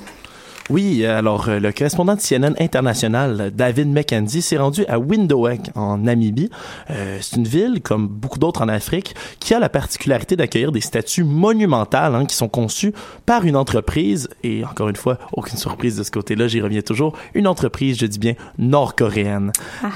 Oui, 0.70 1.05
alors 1.05 1.50
euh, 1.50 1.60
le 1.60 1.74
correspondant 1.74 2.15
de 2.15 2.22
CNN 2.22 2.56
international, 2.58 3.52
David 3.54 3.89
McKenzie, 3.89 4.41
s'est 4.41 4.58
rendu 4.58 4.86
à 4.88 4.97
Windhoek, 4.97 5.60
en 5.76 5.97
Namibie. 5.97 6.49
Euh, 6.89 7.17
c'est 7.21 7.36
une 7.36 7.43
ville, 7.43 7.82
comme 7.82 8.08
beaucoup 8.08 8.39
d'autres 8.39 8.62
en 8.62 8.69
Afrique, 8.69 9.13
qui 9.41 9.54
a 9.54 9.60
la 9.60 9.67
particularité 9.67 10.38
d'accueillir 10.38 10.71
des 10.71 10.80
statues 10.80 11.26
monumentales 11.26 12.15
hein, 12.15 12.26
qui 12.26 12.36
sont 12.36 12.47
conçues 12.47 12.93
par 13.26 13.43
une 13.43 13.58
entreprise, 13.58 14.30
et 14.43 14.63
encore 14.63 14.88
une 14.88 14.95
fois, 14.95 15.17
aucune 15.34 15.58
surprise 15.58 15.97
de 15.97 16.04
ce 16.04 16.12
côté-là, 16.12 16.47
j'y 16.47 16.62
reviens 16.62 16.82
toujours, 16.82 17.17
une 17.34 17.47
entreprise, 17.47 17.99
je 17.99 18.06
dis 18.06 18.19
bien, 18.19 18.36
nord-coréenne, 18.58 19.52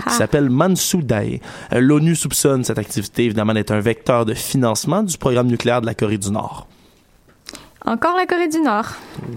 qui 0.08 0.13
s'appelle 0.13 0.49
Mansudae. 0.49 1.39
Euh, 1.71 1.80
L'ONU 1.80 2.13
soupçonne 2.13 2.65
cette 2.65 2.80
activité, 2.80 3.23
évidemment, 3.23 3.53
d'être 3.53 3.71
un 3.71 3.80
vecteur 3.80 4.25
de 4.25 4.34
financement 4.34 5.01
du 5.01 5.17
programme 5.17 5.47
nucléaire 5.47 5.80
de 5.80 5.86
la 5.86 5.93
Corée 5.93 6.17
du 6.17 6.30
Nord. 6.30 6.67
Encore 7.85 8.15
la 8.15 8.25
Corée 8.25 8.47
du 8.47 8.59
Nord. 8.59 8.85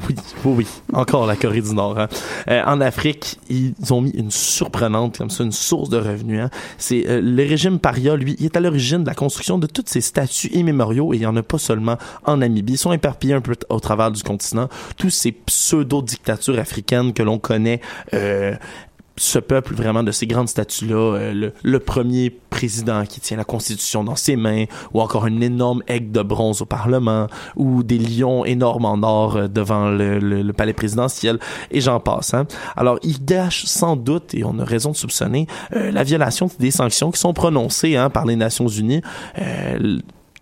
Oui, 0.08 0.14
oui, 0.44 0.54
oui. 0.58 0.66
Encore 0.92 1.26
la 1.26 1.36
Corée 1.36 1.60
du 1.60 1.74
Nord. 1.74 1.98
Hein. 1.98 2.08
Euh, 2.48 2.62
en 2.64 2.80
Afrique, 2.80 3.38
ils 3.48 3.74
ont 3.90 4.00
mis 4.00 4.10
une 4.10 4.30
surprenante, 4.30 5.18
comme 5.18 5.30
ça, 5.30 5.44
une 5.44 5.52
source 5.52 5.88
de 5.88 5.98
revenus. 5.98 6.40
Hein. 6.40 6.50
C'est 6.78 7.08
euh, 7.08 7.20
le 7.20 7.42
régime 7.42 7.78
paria, 7.78 8.16
lui, 8.16 8.36
il 8.38 8.46
est 8.46 8.56
à 8.56 8.60
l'origine 8.60 9.02
de 9.02 9.08
la 9.08 9.14
construction 9.14 9.58
de 9.58 9.66
toutes 9.66 9.88
ces 9.88 10.00
statues 10.00 10.50
immémoriaux, 10.52 11.12
et 11.12 11.16
il 11.16 11.22
y 11.22 11.26
en 11.26 11.36
a 11.36 11.42
pas 11.42 11.58
seulement 11.58 11.98
en 12.24 12.38
Namibie. 12.38 12.72
Ils 12.72 12.78
sont 12.78 12.92
éparpillés 12.92 13.34
un 13.34 13.40
peu 13.40 13.54
au 13.68 13.80
travers 13.80 14.10
du 14.10 14.22
continent. 14.22 14.68
Tous 14.96 15.10
ces 15.10 15.32
pseudo-dictatures 15.32 16.58
africaines 16.58 17.12
que 17.12 17.22
l'on 17.22 17.38
connaît, 17.38 17.80
euh, 18.14 18.54
ce 19.16 19.38
peuple 19.38 19.74
vraiment 19.74 20.02
de 20.02 20.12
ces 20.12 20.26
grandes 20.26 20.48
statues-là, 20.48 21.16
euh, 21.16 21.50
le, 21.62 21.78
premier 21.78 22.30
président 22.30 23.04
qui 23.04 23.20
tient 23.20 23.36
la 23.36 23.44
Constitution 23.44 24.04
dans 24.04 24.16
ses 24.16 24.36
mains, 24.36 24.64
ou 24.94 25.00
encore 25.00 25.24
un 25.24 25.40
énorme 25.40 25.82
aigle 25.88 26.12
de 26.12 26.22
bronze 26.22 26.62
au 26.62 26.66
Parlement, 26.66 27.26
ou 27.56 27.82
des 27.82 27.98
lions 27.98 28.44
énormes 28.44 28.84
en 28.86 29.02
or 29.02 29.36
euh, 29.36 29.48
devant 29.48 29.90
le 29.90 30.52
palais 30.52 30.72
présidentiel, 30.72 31.38
et 31.70 31.80
j'en 31.80 32.00
passe. 32.00 32.34
Hein. 32.34 32.46
Alors, 32.76 32.98
il 33.02 33.24
gâche 33.24 33.64
sans 33.64 33.96
doute, 33.96 34.34
et 34.34 34.44
on 34.44 34.58
a 34.58 34.64
raison 34.64 34.90
de 34.90 34.96
soupçonner, 34.96 35.46
euh, 35.74 35.90
la 35.90 36.02
violation 36.02 36.50
des 36.58 36.70
sanctions 36.70 37.10
qui 37.10 37.20
sont 37.20 37.32
prononcées 37.32 37.96
hein, 37.96 38.10
par 38.10 38.26
les 38.26 38.36
Nations 38.36 38.68
Unies. 38.68 39.02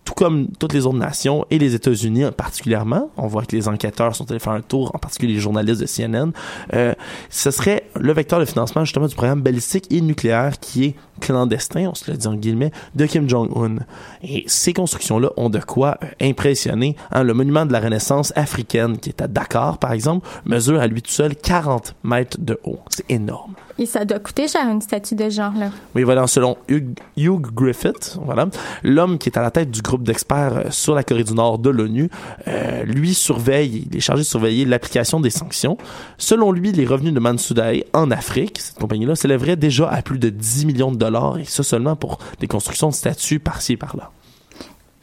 Tout 0.09 0.15
comme 0.15 0.47
toutes 0.57 0.73
les 0.73 0.87
autres 0.87 0.97
nations 0.97 1.45
et 1.51 1.59
les 1.59 1.75
États-Unis 1.75 2.23
particulièrement. 2.35 3.11
On 3.15 3.27
voit 3.27 3.45
que 3.45 3.55
les 3.55 3.67
enquêteurs 3.67 4.15
sont 4.15 4.29
allés 4.31 4.39
faire 4.39 4.53
un 4.53 4.61
tour, 4.61 4.89
en 4.95 4.97
particulier 4.97 5.35
les 5.35 5.39
journalistes 5.39 5.81
de 5.81 5.85
CNN. 5.85 6.31
Euh, 6.73 6.95
ce 7.29 7.51
serait 7.51 7.83
le 7.95 8.11
vecteur 8.11 8.39
de 8.39 8.45
financement 8.45 8.83
justement 8.85 9.05
du 9.05 9.13
programme 9.13 9.43
balistique 9.43 9.85
et 9.91 10.01
nucléaire 10.01 10.59
qui 10.59 10.85
est 10.85 10.95
clandestin, 11.21 11.89
on 11.91 11.93
se 11.93 12.09
le 12.09 12.17
dit 12.17 12.25
en 12.25 12.33
guillemets, 12.33 12.71
de 12.95 13.05
Kim 13.05 13.29
Jong-un. 13.29 13.85
Et 14.23 14.45
ces 14.47 14.73
constructions-là 14.73 15.29
ont 15.37 15.51
de 15.51 15.59
quoi 15.59 15.99
euh, 16.01 16.07
impressionner. 16.21 16.95
Hein, 17.11 17.21
le 17.21 17.35
monument 17.35 17.67
de 17.67 17.71
la 17.71 17.79
Renaissance 17.79 18.33
africaine, 18.35 18.97
qui 18.97 19.09
est 19.09 19.21
à 19.21 19.27
Dakar, 19.27 19.77
par 19.77 19.91
exemple, 19.91 20.27
mesure 20.43 20.81
à 20.81 20.87
lui 20.87 21.03
tout 21.03 21.11
seul 21.11 21.35
40 21.35 21.93
mètres 22.03 22.37
de 22.39 22.59
haut. 22.63 22.79
C'est 22.89 23.05
énorme. 23.11 23.53
Et 23.79 23.85
ça 23.85 24.03
doit 24.03 24.19
coûter 24.19 24.49
cher, 24.49 24.67
une 24.69 24.81
statue 24.81 25.15
de 25.15 25.29
genre-là. 25.29 25.71
Oui, 25.95 26.03
voilà, 26.03 26.27
selon 26.27 26.57
Hugh, 26.67 26.99
Hugh 27.15 27.47
Griffith, 27.53 28.17
voilà, 28.21 28.47
l'homme 28.83 29.17
qui 29.17 29.29
est 29.29 29.37
à 29.37 29.41
la 29.41 29.51
tête 29.51 29.71
du 29.71 29.81
groupe 29.81 30.03
d'experts 30.03 30.57
euh, 30.57 30.63
sur 30.69 30.95
la 30.95 31.03
Corée 31.03 31.23
du 31.23 31.33
Nord 31.33 31.59
de 31.59 31.69
l'ONU, 31.69 32.09
euh, 32.49 32.83
lui 32.83 33.13
surveille, 33.13 33.87
il 33.89 33.95
est 33.95 34.01
chargé 34.01 34.23
de 34.23 34.27
surveiller 34.27 34.65
l'application 34.65 35.21
des 35.21 35.29
sanctions. 35.29 35.77
Selon 36.17 36.51
lui, 36.51 36.73
les 36.73 36.85
revenus 36.85 37.13
de 37.13 37.21
Mansudae 37.21 37.85
en 37.93 38.11
Afrique, 38.11 38.59
cette 38.59 38.79
compagnie-là, 38.79 39.15
s'élèveraient 39.15 39.55
déjà 39.55 39.89
à 39.89 40.01
plus 40.01 40.19
de 40.19 40.27
10 40.27 40.65
millions 40.65 40.91
de 40.91 40.97
dollars, 40.97 41.37
et 41.37 41.45
ça 41.45 41.63
seulement 41.63 41.95
pour 41.95 42.17
des 42.41 42.47
constructions 42.47 42.89
de 42.89 42.93
statues 42.93 43.39
par-ci 43.39 43.73
et 43.73 43.77
par-là. 43.77 44.11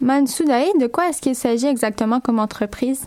Mansudae, 0.06 0.66
de 0.80 0.86
quoi 0.86 1.08
est-ce 1.08 1.20
qu'il 1.20 1.34
s'agit 1.34 1.66
exactement 1.66 2.20
comme 2.20 2.38
entreprise? 2.38 3.00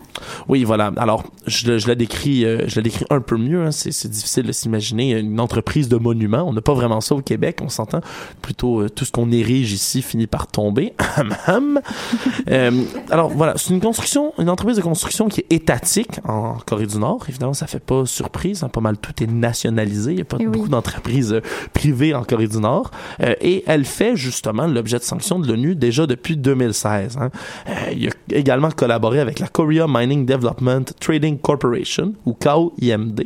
Oui, 0.48 0.64
voilà. 0.64 0.92
Alors, 0.98 1.24
je, 1.46 1.78
je 1.78 1.88
la 1.88 1.94
décris, 1.94 2.44
euh, 2.44 2.64
je 2.66 2.76
la 2.76 2.82
décris 2.82 3.06
un 3.08 3.22
peu 3.22 3.38
mieux. 3.38 3.64
Hein. 3.64 3.70
C'est, 3.70 4.06
difficile 4.10 4.44
de 4.44 4.52
s'imaginer 4.52 5.18
une 5.18 5.40
entreprise 5.40 5.88
de 5.88 5.96
monument. 5.96 6.42
On 6.46 6.52
n'a 6.52 6.60
pas 6.60 6.74
vraiment 6.74 7.00
ça 7.00 7.14
au 7.14 7.22
Québec, 7.22 7.60
on 7.62 7.70
s'entend. 7.70 8.02
Plutôt, 8.42 8.82
euh, 8.82 8.90
tout 8.90 9.06
ce 9.06 9.12
qu'on 9.12 9.32
érige 9.32 9.72
ici 9.72 10.02
finit 10.02 10.26
par 10.26 10.46
tomber. 10.46 10.92
euh, 12.50 12.82
alors, 13.08 13.30
voilà, 13.30 13.54
c'est 13.56 13.72
une 13.72 13.80
construction, 13.80 14.34
une 14.36 14.50
entreprise 14.50 14.76
de 14.76 14.82
construction 14.82 15.28
qui 15.30 15.40
est 15.40 15.54
étatique 15.54 16.20
en 16.28 16.58
Corée 16.66 16.86
du 16.86 16.98
Nord. 16.98 17.24
Évidemment, 17.30 17.54
ça 17.54 17.66
fait 17.66 17.80
pas 17.82 18.04
surprise. 18.04 18.62
Hein. 18.62 18.68
Pas 18.68 18.82
mal 18.82 18.98
tout 18.98 19.22
est 19.22 19.26
nationalisé. 19.26 20.12
Il 20.12 20.16
n'y 20.16 20.22
a 20.22 20.26
pas 20.26 20.36
Eh 20.38 20.46
oui. 20.46 20.52
beaucoup 20.52 20.68
d'entreprises 20.68 21.40
privées 21.72 22.14
en 22.14 22.24
Corée 22.24 22.48
du 22.48 22.58
Nord. 22.58 22.90
Et 23.40 23.64
elle 23.66 23.86
fait 23.86 24.16
justement 24.16 24.66
l'objet 24.66 24.98
de 24.98 25.02
sanctions 25.02 25.38
de 25.38 25.48
l'ONU 25.48 25.74
déjà 25.74 26.06
depuis 26.06 26.36
2016. 26.36 26.89
2016. 26.90 27.18
Hein. 27.20 27.30
Euh, 27.68 27.72
il 27.92 28.08
a 28.08 28.12
également 28.30 28.70
collaboré 28.70 29.20
avec 29.20 29.38
la 29.38 29.48
Korea 29.48 29.86
Mining 29.88 30.26
Development 30.26 30.84
Trading 31.00 31.38
Corporation, 31.38 32.14
ou 32.26 32.34
KOIMD, 32.34 33.22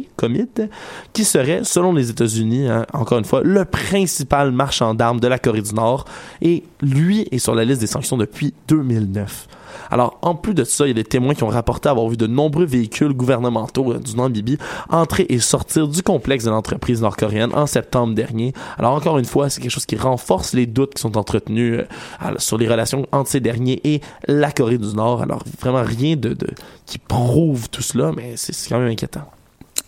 qui 1.12 1.24
serait, 1.24 1.64
selon 1.64 1.92
les 1.92 2.10
États-Unis, 2.10 2.68
hein, 2.68 2.86
encore 2.92 3.18
une 3.18 3.24
fois, 3.24 3.42
le 3.42 3.64
principal 3.64 4.52
marchand 4.52 4.94
d'armes 4.94 5.20
de 5.20 5.28
la 5.28 5.38
Corée 5.38 5.62
du 5.62 5.74
Nord, 5.74 6.04
et 6.42 6.64
lui 6.82 7.26
est 7.30 7.38
sur 7.38 7.54
la 7.54 7.64
liste 7.64 7.80
des 7.80 7.86
sanctions 7.86 8.16
depuis 8.16 8.54
2009. 8.68 9.48
Alors, 9.90 10.18
en 10.22 10.34
plus 10.34 10.54
de 10.54 10.64
ça, 10.64 10.86
il 10.86 10.88
y 10.88 10.90
a 10.90 10.94
des 10.94 11.04
témoins 11.04 11.34
qui 11.34 11.44
ont 11.44 11.48
rapporté 11.48 11.88
avoir 11.88 12.08
vu 12.08 12.16
de 12.16 12.26
nombreux 12.26 12.64
véhicules 12.64 13.12
gouvernementaux 13.12 13.92
euh, 13.92 13.98
du 13.98 14.16
Namibie 14.16 14.58
entrer 14.88 15.26
et 15.28 15.38
sortir 15.38 15.88
du 15.88 16.02
complexe 16.02 16.44
de 16.44 16.50
l'entreprise 16.50 17.00
nord-coréenne 17.02 17.50
en 17.54 17.66
septembre 17.66 18.14
dernier. 18.14 18.52
Alors, 18.78 18.94
encore 18.94 19.18
une 19.18 19.24
fois, 19.24 19.50
c'est 19.50 19.60
quelque 19.60 19.70
chose 19.70 19.86
qui 19.86 19.96
renforce 19.96 20.54
les 20.54 20.66
doutes 20.66 20.94
qui 20.94 21.02
sont 21.02 21.16
entretenus 21.16 21.80
euh, 21.80 22.34
sur 22.38 22.58
les 22.58 22.68
relations 22.68 23.06
entre 23.12 23.30
ces 23.30 23.40
derniers 23.40 23.80
et 23.84 24.00
la 24.26 24.50
Corée 24.52 24.78
du 24.78 24.94
Nord. 24.94 25.22
Alors, 25.22 25.42
vraiment 25.60 25.82
rien 25.82 26.16
de, 26.16 26.30
de 26.30 26.48
qui 26.86 26.98
prouve 26.98 27.68
tout 27.70 27.82
cela, 27.82 28.12
mais 28.16 28.34
c'est 28.36 28.68
quand 28.68 28.78
même 28.78 28.90
inquiétant. 28.90 29.24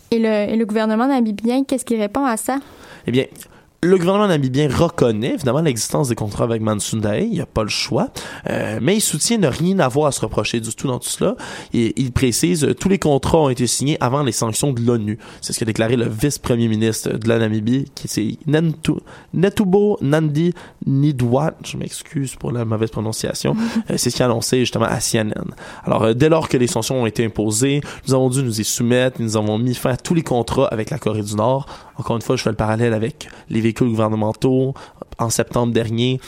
Et 0.09 0.19
le, 0.19 0.27
et 0.27 0.55
le 0.55 0.65
gouvernement 0.65 1.07
namibien, 1.07 1.63
qu'est-ce 1.65 1.83
qu'il 1.83 1.99
répond 1.99 2.25
à 2.25 2.37
ça? 2.37 2.59
Eh 3.05 3.11
bien, 3.11 3.25
le 3.83 3.97
gouvernement 3.97 4.27
namibien 4.27 4.67
reconnaît 4.69 5.35
évidemment 5.35 5.61
l'existence 5.61 6.09
des 6.09 6.15
contrats 6.15 6.45
avec 6.45 6.61
Mansundae, 6.61 7.21
il 7.21 7.29
n'y 7.29 7.41
a 7.41 7.45
pas 7.45 7.61
le 7.61 7.69
choix, 7.69 8.09
euh, 8.49 8.79
mais 8.81 8.95
il 8.95 9.01
soutient 9.01 9.37
ne 9.37 9.47
rien 9.47 9.77
avoir 9.79 10.07
à 10.07 10.11
se 10.11 10.21
reprocher 10.21 10.59
du 10.59 10.73
tout 10.73 10.87
dans 10.87 10.97
tout 10.97 11.09
cela. 11.09 11.35
Et 11.73 11.93
il 12.01 12.11
précise 12.11 12.63
euh, 12.63 12.73
tous 12.73 12.89
les 12.89 12.97
contrats 12.97 13.37
ont 13.37 13.49
été 13.49 13.67
signés 13.67 13.97
avant 13.99 14.23
les 14.23 14.31
sanctions 14.31 14.73
de 14.73 14.81
l'ONU. 14.81 15.19
C'est 15.41 15.53
ce 15.53 15.59
qu'a 15.59 15.65
déclaré 15.65 15.95
le 15.95 16.07
vice-premier 16.07 16.67
ministre 16.67 17.17
de 17.17 17.29
la 17.29 17.37
Namibie, 17.37 17.85
qui 17.93 18.07
c'est 18.07 18.37
Netubo 19.33 19.97
Nandi 20.01 20.53
Nidwat, 20.87 21.53
je 21.63 21.77
m'excuse 21.77 22.35
pour 22.35 22.51
la 22.51 22.65
mauvaise 22.65 22.89
prononciation, 22.89 23.55
euh, 23.91 23.93
c'est 23.97 24.09
ce 24.09 24.15
qu'il 24.15 24.23
a 24.23 24.25
annoncé 24.25 24.59
justement 24.59 24.85
à 24.85 24.99
CNN. 24.99 25.53
Alors 25.85 26.15
dès 26.15 26.29
lors 26.29 26.49
que 26.49 26.57
les 26.57 26.67
sanctions 26.67 27.03
ont 27.03 27.05
été 27.05 27.23
imposées, 27.23 27.81
nous 28.07 28.15
avons 28.15 28.29
dû 28.29 28.41
nous 28.41 28.59
y 28.59 28.63
soumettre, 28.63 29.21
nous 29.21 29.37
avons 29.37 29.59
mis 29.59 29.75
fin 29.75 29.91
à 29.91 29.97
tous 29.97 30.15
les 30.15 30.23
contrats 30.23 30.67
avec 30.67 30.89
la 30.89 30.97
Corée 30.97 31.21
du 31.21 31.35
Nord. 31.35 31.67
Encore 31.97 32.15
une 32.15 32.21
fois, 32.21 32.35
je 32.35 32.43
fais 32.43 32.49
le 32.49 32.55
parallèle 32.55 32.93
avec 32.93 33.29
les 33.49 33.61
véhicules 33.61 33.87
gouvernementaux 33.87 34.73
en 35.17 35.29
septembre 35.29 35.73
dernier. 35.73 36.19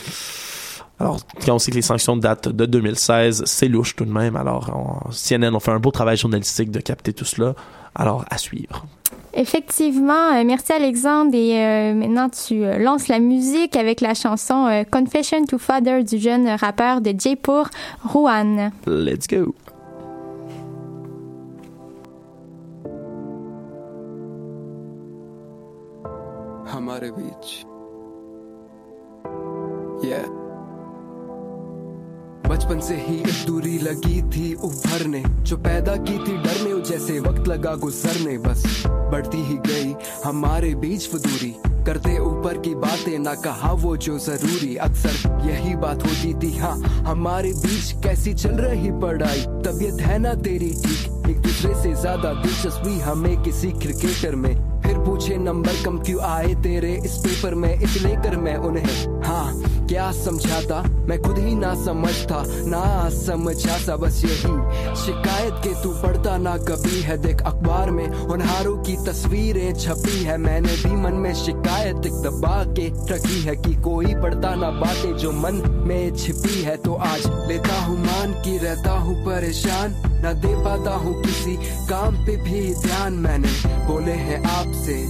Alors, 0.98 1.18
quand 1.44 1.54
on 1.54 1.58
sait 1.58 1.70
que 1.70 1.76
les 1.76 1.82
sanctions 1.82 2.16
datent 2.16 2.48
de 2.48 2.66
2016, 2.66 3.44
c'est 3.46 3.68
louche 3.68 3.96
tout 3.96 4.04
de 4.04 4.12
même. 4.12 4.36
Alors, 4.36 4.70
on, 4.74 5.10
CNN 5.10 5.54
ont 5.54 5.60
fait 5.60 5.70
un 5.70 5.80
beau 5.80 5.90
travail 5.90 6.18
journalistique 6.18 6.70
de 6.70 6.80
capter 6.80 7.14
tout 7.14 7.24
cela. 7.24 7.54
Alors, 7.94 8.24
à 8.30 8.36
suivre. 8.36 8.84
Effectivement, 9.32 10.34
euh, 10.34 10.42
merci 10.44 10.72
Alexandre. 10.72 11.34
Et 11.34 11.64
euh, 11.64 11.94
maintenant, 11.94 12.28
tu 12.28 12.64
euh, 12.64 12.78
lances 12.78 13.08
la 13.08 13.18
musique 13.18 13.76
avec 13.76 14.00
la 14.00 14.14
chanson 14.14 14.84
Confession 14.90 15.44
to 15.46 15.56
Father 15.56 16.04
du 16.04 16.18
jeune 16.18 16.48
rappeur 16.48 17.00
de 17.00 17.14
Jaipur, 17.18 17.70
Rohan. 18.04 18.70
Let's 18.86 19.26
go. 19.26 19.54
हमारे 26.89 27.11
बीच 27.11 27.63
yeah. 30.05 30.38
बचपन 32.70 32.80
से 32.80 32.94
ही 32.96 33.14
एक 33.20 33.46
दूरी 33.46 33.78
लगी 33.78 34.20
थी 34.30 34.52
उभरने। 34.54 35.22
जो 35.42 35.56
पैदा 35.56 35.94
की 35.98 36.18
थी 36.18 36.36
डरने 36.36 36.80
जैसे 36.88 37.18
वक्त 37.20 37.48
लगा 37.48 37.74
गुजरने। 37.74 38.36
बस 38.38 38.62
बढ़ती 38.86 39.42
ही 39.44 39.56
गई 39.66 39.94
हमारे 40.24 40.74
बीच 40.74 41.08
वो 41.12 41.18
दूरी। 41.18 41.54
करते 41.86 42.16
ऊपर 42.18 42.58
की 42.58 42.74
बातें, 42.74 43.18
ना 43.18 43.34
कहा 43.36 43.72
वो 43.74 43.96
जो 43.96 44.18
ज़रूरी। 44.18 44.74
अक्सर 44.86 45.48
यही 45.48 45.74
बात 45.76 46.06
होती 46.06 46.32
थी 46.42 46.56
हाँ 46.58 46.76
हमारे 47.06 47.52
बीच 47.56 47.92
कैसी 48.04 48.34
चल 48.34 48.54
रही 48.60 48.90
पढ़ाई? 49.00 49.42
तबीयत 49.64 50.00
है 50.00 50.18
ना 50.18 50.34
तेरी 50.36 50.70
ठीक? 50.76 51.26
एक 51.30 51.40
दूसरे 51.40 51.74
से 51.82 51.94
ज़्यादा 52.00 52.32
दिलचस्पी 52.42 52.98
हमें 53.00 53.42
किसी 53.42 53.72
क्रिकेटर 53.80 54.34
में। 54.36 54.54
फिर 54.82 54.98
पूछे, 54.98 55.36
नंबर 55.38 55.82
कम 55.84 55.98
क्यों 55.98 56.22
आए 56.24 56.54
तेरे? 56.62 56.94
इस 57.04 57.16
पेपर 57.18 57.54
में, 57.54 57.74
इस 57.74 58.00
लेकर 58.02 58.36
मैं 58.36 58.56
उन्हें 58.58 59.22
हाँ 59.24 59.79
क्या 59.90 60.12
समझाता? 60.12 60.82
मैं 61.06 61.22
खुद 61.22 61.38
ही 61.38 61.54
ना 61.54 61.74
समझता, 61.84 62.42
ना 62.46 63.10
समझा 63.10 63.78
सा, 63.78 63.96
बस 63.96 64.24
यही। 64.24 64.94
शिकायत 64.96 65.54
के 65.54 65.82
तू 65.82 65.90
पढ़ता 65.90 66.36
ना 66.38 66.56
कभी 66.56 67.00
है। 67.00 67.16
देख 67.18 67.42
अखबार 67.42 67.90
में 67.90 68.06
होनहारों 68.08 68.76
की 68.76 68.96
तस्वीरें 68.96 69.74
छपी 69.74 70.22
है। 70.24 70.36
मैंने 70.38 70.76
भी 70.76 70.96
मन 70.96 71.12
में 71.12 71.34
शिकायत 71.34 71.96
दबा 71.96 72.64
के 72.64 72.86
रखी 73.14 73.40
है 73.40 73.56
कि 73.56 73.74
कोई 73.74 74.14
पढ़ता 74.14 74.54
ना 74.54 74.70
बातें 74.70 75.16
जो 75.16 75.32
मन 75.32 75.62
में 75.86 76.16
छिपी 76.16 76.62
है। 76.62 76.76
तो 76.76 76.94
आज 76.94 77.26
लेता 77.48 77.80
हूँ 77.82 77.98
मान 77.98 78.32
की 78.32 78.58
रहता 78.58 78.90
हूँ 78.90 79.16
परेशान। 79.24 79.94
न 80.24 80.32
दे 80.40 80.54
पाता 80.64 80.90
हूँ 80.90 81.22
किसी 81.22 81.56
काम 81.88 82.24
पे 82.26 82.36
भी 82.36 82.74
ध्यान। 82.74 83.12
मैंने 83.12 83.52
बोले 83.86 84.12
हैं 84.12 84.42
आपसे 84.44 85.04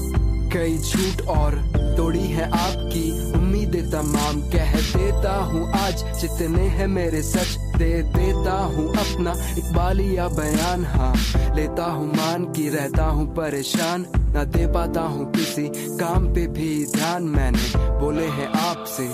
कई 0.51 0.79
झूठ 0.79 1.27
और 1.29 1.55
तोड़ी 1.97 2.27
है 2.27 2.45
आपकी 2.45 3.40
उम्मीदें 3.71 3.91
तमाम 3.91 4.41
कह 4.51 4.73
देता 4.99 5.35
हूँ 5.47 5.63
आज 5.71 6.03
जितने 6.21 6.63
हैं 6.75 6.87
मेरे 6.89 7.23
सच। 7.23 7.57
दे 7.79 8.03
देता 8.11 8.53
हूँ 8.67 8.89
अपना 8.91 9.33
इकबालिया 9.59 10.27
बयान 10.29 10.85
हाँ। 10.85 11.15
लेता 11.55 11.85
हूँ 11.85 12.07
मान 12.09 12.45
की 12.53 12.69
रहता 12.69 13.05
हूँ 13.07 13.27
परेशान। 13.35 14.07
न 14.37 14.45
दे 14.51 14.67
पाता 14.67 15.01
हूँ 15.03 15.31
किसी 15.33 15.69
काम 15.99 16.27
पे 16.35 16.47
भी 16.49 16.71
ध्यान। 16.87 17.23
मैंने 17.31 17.99
बोले 18.01 18.27
हैं 18.29 18.49
आपसे 18.61 19.09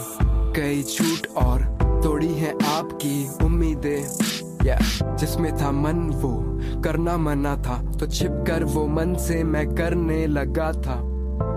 कई 0.57 0.83
झूठ 0.83 1.27
और 1.37 1.63
तोड़ी 2.05 2.33
है 2.35 2.55
आपकी 2.69 3.17
उम्मीदें। 3.45 4.03
Yeah. 4.67 4.81
जिसमें 5.21 5.53
था 5.57 5.71
मन 5.73 5.99
वो 6.23 6.33
करना 6.83 7.17
मना 7.17 7.57
था 7.57 7.77
तो 7.99 8.07
छिप 8.07 8.45
कर 8.49 8.65
वो 8.65 8.87
मन 8.87 9.15
से 9.19 9.43
मैं 9.45 9.67
करने 9.75 10.27
लगा 10.27 10.73
था। 10.73 10.97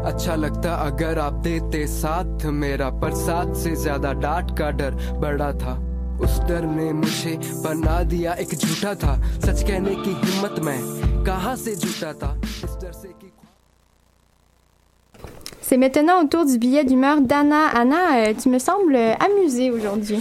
अच्छा 0.09 0.35
लगता 0.35 0.73
अगर 0.85 1.19
आप 1.19 1.33
देते 1.43 1.85
साथ 1.87 2.45
मेरा 2.53 2.89
पर 3.01 3.13
साथ 3.15 3.53
से 3.63 3.75
ज़्यादा 3.75 4.13
डांट 4.21 4.57
का 4.57 4.69
डर 4.79 4.95
बड़ा 5.21 5.51
था 5.61 5.73
उस 6.25 6.39
डर 6.47 6.65
ने 6.67 6.91
मुझे 6.93 7.37
बना 7.63 8.01
दिया 8.13 8.33
एक 8.43 8.55
झूठा 8.55 8.93
था 9.03 9.15
सच 9.39 9.63
कहने 9.63 9.95
की 9.95 10.13
हिम्मत 10.23 10.59
मैं 10.65 10.79
कहाँ 11.25 11.55
से 11.55 11.75
जुटा 11.75 12.13
था 12.23 12.35
इस 12.43 12.77
डर 12.81 12.91
से 12.91 13.07
कि 13.07 13.27
C'est 15.61 15.77
maintenant 15.77 16.23
au 16.23 16.27
tour 16.27 16.45
du 16.45 16.57
billet 16.57 16.83
d'humeur 16.83 17.21
d'Anna. 17.21 17.67
Anna, 17.79 17.97
euh, 18.13 18.33
tu 18.33 18.49
me 18.49 18.57
sembles 18.57 18.95
amusée 19.25 19.69
aujourd'hui. 19.69 20.19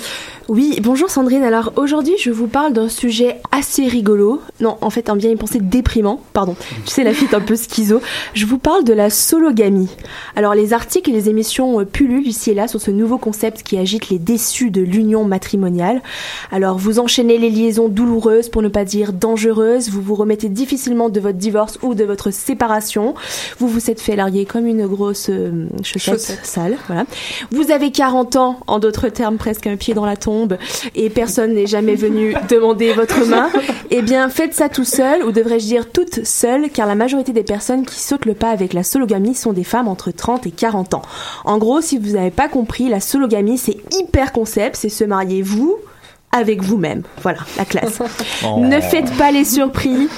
Oui, 0.48 0.78
bonjour 0.82 1.10
Sandrine. 1.10 1.42
Alors 1.42 1.74
aujourd'hui, 1.76 2.14
je 2.18 2.30
vous 2.30 2.46
parle 2.46 2.72
d'un 2.72 2.88
sujet 2.88 3.36
assez 3.52 3.86
rigolo. 3.86 4.40
Non, 4.60 4.78
en 4.80 4.88
fait, 4.88 5.10
un 5.10 5.16
bien 5.16 5.28
y 5.28 5.36
penser 5.36 5.58
déprimant. 5.60 6.22
Pardon. 6.32 6.56
Tu 6.86 6.90
sais, 6.94 7.04
la 7.04 7.12
fille 7.12 7.28
est 7.30 7.34
un 7.34 7.42
peu 7.42 7.54
schizo. 7.54 8.00
Je 8.32 8.46
vous 8.46 8.56
parle 8.56 8.82
de 8.84 8.94
la 8.94 9.10
sologamie. 9.10 9.90
Alors 10.36 10.54
les 10.54 10.72
articles 10.72 11.10
et 11.10 11.12
les 11.12 11.28
émissions 11.28 11.80
euh, 11.80 11.84
pullulent 11.84 12.26
ici 12.26 12.52
et 12.52 12.54
là 12.54 12.66
sur 12.66 12.80
ce 12.80 12.90
nouveau 12.90 13.18
concept 13.18 13.62
qui 13.62 13.76
agite 13.76 14.08
les 14.08 14.18
déçus 14.18 14.70
de 14.70 14.80
l'union 14.80 15.22
matrimoniale. 15.24 16.00
Alors 16.50 16.78
vous 16.78 16.98
enchaînez 16.98 17.36
les 17.36 17.50
liaisons 17.50 17.88
douloureuses, 17.88 18.48
pour 18.48 18.62
ne 18.62 18.68
pas 18.68 18.86
dire 18.86 19.12
dangereuses. 19.12 19.90
Vous 19.90 20.00
vous 20.00 20.14
remettez 20.14 20.48
difficilement 20.48 21.10
de 21.10 21.20
votre 21.20 21.36
divorce 21.36 21.78
ou 21.82 21.92
de 21.94 22.04
votre 22.04 22.30
séparation. 22.30 23.14
Vous 23.58 23.68
vous 23.68 23.90
êtes 23.90 24.00
fait 24.00 24.16
larguer 24.16 24.46
comme 24.46 24.66
une 24.66 24.86
grosse 24.86 25.28
euh, 25.28 25.66
chaussette, 25.82 26.14
Chaussette. 26.14 26.46
sale. 26.46 26.78
Voilà. 26.86 27.04
Vous 27.50 27.70
avez 27.70 27.90
40 27.90 28.36
ans, 28.36 28.60
en 28.66 28.78
d'autres 28.78 29.10
termes, 29.10 29.36
presque 29.36 29.66
un 29.66 29.76
pied 29.76 29.92
dans 29.92 30.06
la 30.06 30.16
tombe, 30.16 30.37
et 30.94 31.10
personne 31.10 31.54
n'est 31.54 31.66
jamais 31.66 31.94
venu 31.94 32.34
demander 32.48 32.92
votre 32.92 33.24
main. 33.26 33.48
Eh 33.90 34.02
bien, 34.02 34.28
faites 34.28 34.54
ça 34.54 34.68
tout 34.68 34.84
seul, 34.84 35.24
ou 35.24 35.32
devrais-je 35.32 35.66
dire 35.66 35.90
toute 35.90 36.24
seule, 36.24 36.70
car 36.70 36.86
la 36.86 36.94
majorité 36.94 37.32
des 37.32 37.42
personnes 37.42 37.86
qui 37.86 38.00
sautent 38.00 38.26
le 38.26 38.34
pas 38.34 38.50
avec 38.50 38.72
la 38.72 38.82
sologamie 38.82 39.34
sont 39.34 39.52
des 39.52 39.64
femmes 39.64 39.88
entre 39.88 40.10
30 40.10 40.46
et 40.46 40.50
40 40.50 40.94
ans. 40.94 41.02
En 41.44 41.58
gros, 41.58 41.80
si 41.80 41.98
vous 41.98 42.12
n'avez 42.12 42.30
pas 42.30 42.48
compris, 42.48 42.88
la 42.88 43.00
sologamie, 43.00 43.58
c'est 43.58 43.78
hyper 43.98 44.32
concept, 44.32 44.76
c'est 44.76 44.88
se 44.88 45.04
marier 45.04 45.42
vous 45.42 45.76
avec 46.32 46.62
vous-même. 46.62 47.02
Voilà, 47.22 47.38
la 47.56 47.64
classe. 47.64 48.00
Oh. 48.44 48.60
Ne 48.60 48.80
faites 48.80 49.10
pas 49.16 49.30
les 49.30 49.44
surpris. 49.44 50.08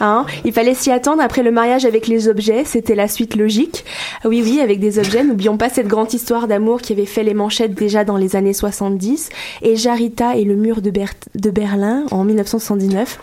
Hein? 0.00 0.24
Il 0.44 0.52
fallait 0.52 0.74
s'y 0.74 0.90
attendre 0.90 1.22
après 1.22 1.42
le 1.42 1.50
mariage 1.50 1.84
avec 1.84 2.06
les 2.06 2.28
objets, 2.28 2.64
c'était 2.64 2.94
la 2.94 3.08
suite 3.08 3.36
logique. 3.36 3.84
Oui, 4.24 4.42
oui, 4.44 4.60
avec 4.60 4.80
des 4.80 4.98
objets. 4.98 5.24
N'oublions 5.24 5.56
pas 5.56 5.68
cette 5.68 5.88
grande 5.88 6.12
histoire 6.12 6.48
d'amour 6.48 6.80
qui 6.80 6.92
avait 6.92 7.06
fait 7.06 7.22
les 7.22 7.34
manchettes 7.34 7.74
déjà 7.74 8.04
dans 8.04 8.16
les 8.16 8.36
années 8.36 8.52
70. 8.52 9.28
Et 9.62 9.76
Jarita 9.76 10.36
et 10.36 10.44
le 10.44 10.54
mur 10.56 10.80
de, 10.82 10.90
Ber- 10.90 11.14
de 11.34 11.50
Berlin 11.50 12.04
en 12.10 12.24
1979. 12.24 13.18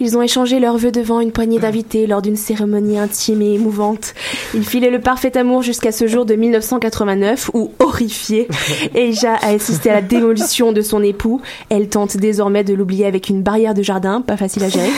Ils 0.00 0.16
ont 0.16 0.22
échangé 0.22 0.60
leurs 0.60 0.76
vœux 0.78 0.90
devant 0.92 1.20
une 1.20 1.32
poignée 1.32 1.58
d'invités 1.58 2.06
lors 2.06 2.22
d'une 2.22 2.36
cérémonie 2.36 2.98
intime 2.98 3.42
et 3.42 3.54
émouvante. 3.54 4.14
Il 4.54 4.64
filait 4.64 4.90
le 4.90 5.00
parfait 5.00 5.36
amour 5.36 5.62
jusqu'à 5.62 5.92
ce 5.92 6.06
jour 6.06 6.24
de 6.24 6.34
1989 6.34 7.50
où, 7.54 7.70
horrifiée, 7.78 8.48
Eija 8.94 9.34
a 9.42 9.48
assisté 9.48 9.90
à 9.90 9.94
la 9.94 10.02
démolition 10.02 10.72
de 10.72 10.80
son 10.82 11.02
époux. 11.02 11.40
Elle 11.70 11.88
tente 11.88 12.16
désormais 12.16 12.64
de 12.64 12.74
l'oublier 12.74 13.06
avec 13.06 13.28
une 13.28 13.42
barrière 13.42 13.74
de 13.74 13.82
jardin, 13.82 14.20
pas 14.20 14.36
facile 14.36 14.64
à 14.64 14.68
gérer. 14.68 14.90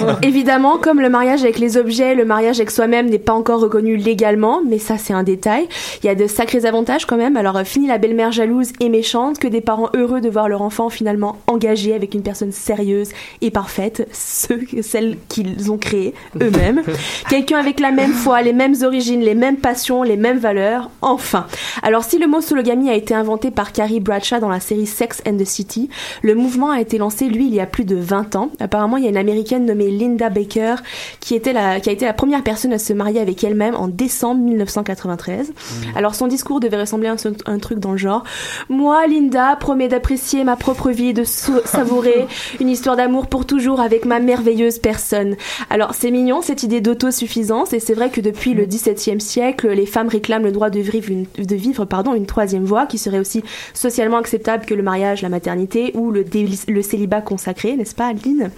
Bon, 0.00 0.14
évidemment, 0.22 0.78
comme 0.78 1.00
le 1.00 1.08
mariage 1.08 1.42
avec 1.42 1.58
les 1.58 1.76
objets, 1.76 2.14
le 2.14 2.24
mariage 2.24 2.56
avec 2.56 2.70
soi-même 2.70 3.08
n'est 3.08 3.18
pas 3.18 3.32
encore 3.32 3.60
reconnu 3.60 3.96
légalement, 3.96 4.62
mais 4.66 4.78
ça 4.78 4.98
c'est 4.98 5.12
un 5.12 5.22
détail. 5.22 5.68
Il 6.02 6.06
y 6.06 6.08
a 6.08 6.14
de 6.14 6.26
sacrés 6.26 6.64
avantages 6.64 7.06
quand 7.06 7.16
même. 7.16 7.36
Alors 7.36 7.56
euh, 7.56 7.64
fini 7.64 7.86
la 7.86 7.98
belle-mère 7.98 8.32
jalouse 8.32 8.72
et 8.80 8.88
méchante, 8.88 9.38
que 9.38 9.48
des 9.48 9.60
parents 9.60 9.90
heureux 9.94 10.20
de 10.20 10.30
voir 10.30 10.48
leur 10.48 10.62
enfant 10.62 10.88
finalement 10.88 11.36
engagé 11.46 11.94
avec 11.94 12.14
une 12.14 12.22
personne 12.22 12.52
sérieuse 12.52 13.10
et 13.40 13.50
parfaite, 13.50 14.08
ceux, 14.12 14.60
celle 14.82 15.16
qu'ils 15.28 15.70
ont 15.70 15.78
créée 15.78 16.14
eux-mêmes. 16.40 16.82
Quelqu'un 17.28 17.58
avec 17.58 17.80
la 17.80 17.90
même 17.90 18.12
foi, 18.12 18.42
les 18.42 18.52
mêmes 18.52 18.76
origines, 18.82 19.20
les 19.20 19.34
mêmes 19.34 19.56
passions, 19.56 20.02
les 20.02 20.16
mêmes 20.16 20.38
valeurs, 20.38 20.90
enfin. 21.02 21.46
Alors 21.82 22.04
si 22.04 22.18
le 22.18 22.26
mot 22.26 22.40
sologamie 22.40 22.90
a 22.90 22.94
été 22.94 23.14
inventé 23.14 23.50
par 23.50 23.72
Carrie 23.72 24.00
Bradshaw 24.00 24.38
dans 24.40 24.48
la 24.48 24.60
série 24.60 24.86
Sex 24.86 25.22
and 25.26 25.36
the 25.36 25.44
City, 25.44 25.88
le 26.22 26.34
mouvement 26.34 26.70
a 26.70 26.80
été 26.80 26.98
lancé 26.98 27.26
lui 27.26 27.46
il 27.46 27.54
y 27.54 27.60
a 27.60 27.66
plus 27.66 27.84
de 27.84 27.96
20 27.96 28.36
ans. 28.36 28.50
Apparemment, 28.60 28.96
il 28.96 29.04
y 29.04 29.06
a 29.06 29.10
une 29.10 29.16
américaine 29.16 29.66
nommée 29.66 29.90
Linda 30.12 30.28
Baker 30.28 30.76
qui 31.20 31.34
était 31.34 31.52
la 31.52 31.80
qui 31.80 31.88
a 31.88 31.92
été 31.92 32.04
la 32.04 32.12
première 32.12 32.42
personne 32.42 32.72
à 32.72 32.78
se 32.78 32.92
marier 32.92 33.20
avec 33.20 33.42
elle-même 33.42 33.74
en 33.74 33.88
décembre 33.88 34.40
1993. 34.42 35.52
Alors 35.96 36.14
son 36.14 36.26
discours 36.26 36.60
devait 36.60 36.80
ressembler 36.80 37.08
à 37.08 37.12
un, 37.12 37.16
un 37.46 37.58
truc 37.58 37.78
dans 37.78 37.92
le 37.92 37.98
genre 37.98 38.24
Moi, 38.68 39.06
Linda, 39.06 39.56
promets 39.56 39.88
d'apprécier 39.88 40.44
ma 40.44 40.56
propre 40.56 40.90
vie, 40.90 41.14
de 41.14 41.24
savourer 41.24 42.26
une 42.60 42.68
histoire 42.68 42.96
d'amour 42.96 43.26
pour 43.26 43.46
toujours 43.46 43.80
avec 43.80 44.04
ma 44.04 44.20
merveilleuse 44.20 44.78
personne. 44.78 45.36
Alors 45.70 45.94
c'est 45.94 46.10
mignon 46.10 46.42
cette 46.42 46.62
idée 46.62 46.80
d'autosuffisance 46.80 47.72
et 47.72 47.80
c'est 47.80 47.94
vrai 47.94 48.10
que 48.10 48.20
depuis 48.20 48.54
le 48.54 48.66
XVIIe 48.66 49.20
siècle, 49.20 49.70
les 49.70 49.86
femmes 49.86 50.08
réclament 50.08 50.44
le 50.44 50.52
droit 50.52 50.70
de 50.70 50.80
vivre 50.80 51.10
une, 51.10 51.26
de 51.38 51.56
vivre 51.56 51.84
pardon 51.84 52.14
une 52.14 52.26
troisième 52.26 52.64
voie 52.64 52.86
qui 52.86 52.98
serait 52.98 53.18
aussi 53.18 53.42
socialement 53.74 54.18
acceptable 54.18 54.66
que 54.66 54.74
le 54.74 54.82
mariage, 54.82 55.22
la 55.22 55.28
maternité 55.28 55.92
ou 55.94 56.10
le 56.10 56.82
célibat 56.82 57.20
consacré, 57.20 57.76
n'est-ce 57.76 57.94
pas, 57.94 58.08
Adeline? 58.08 58.50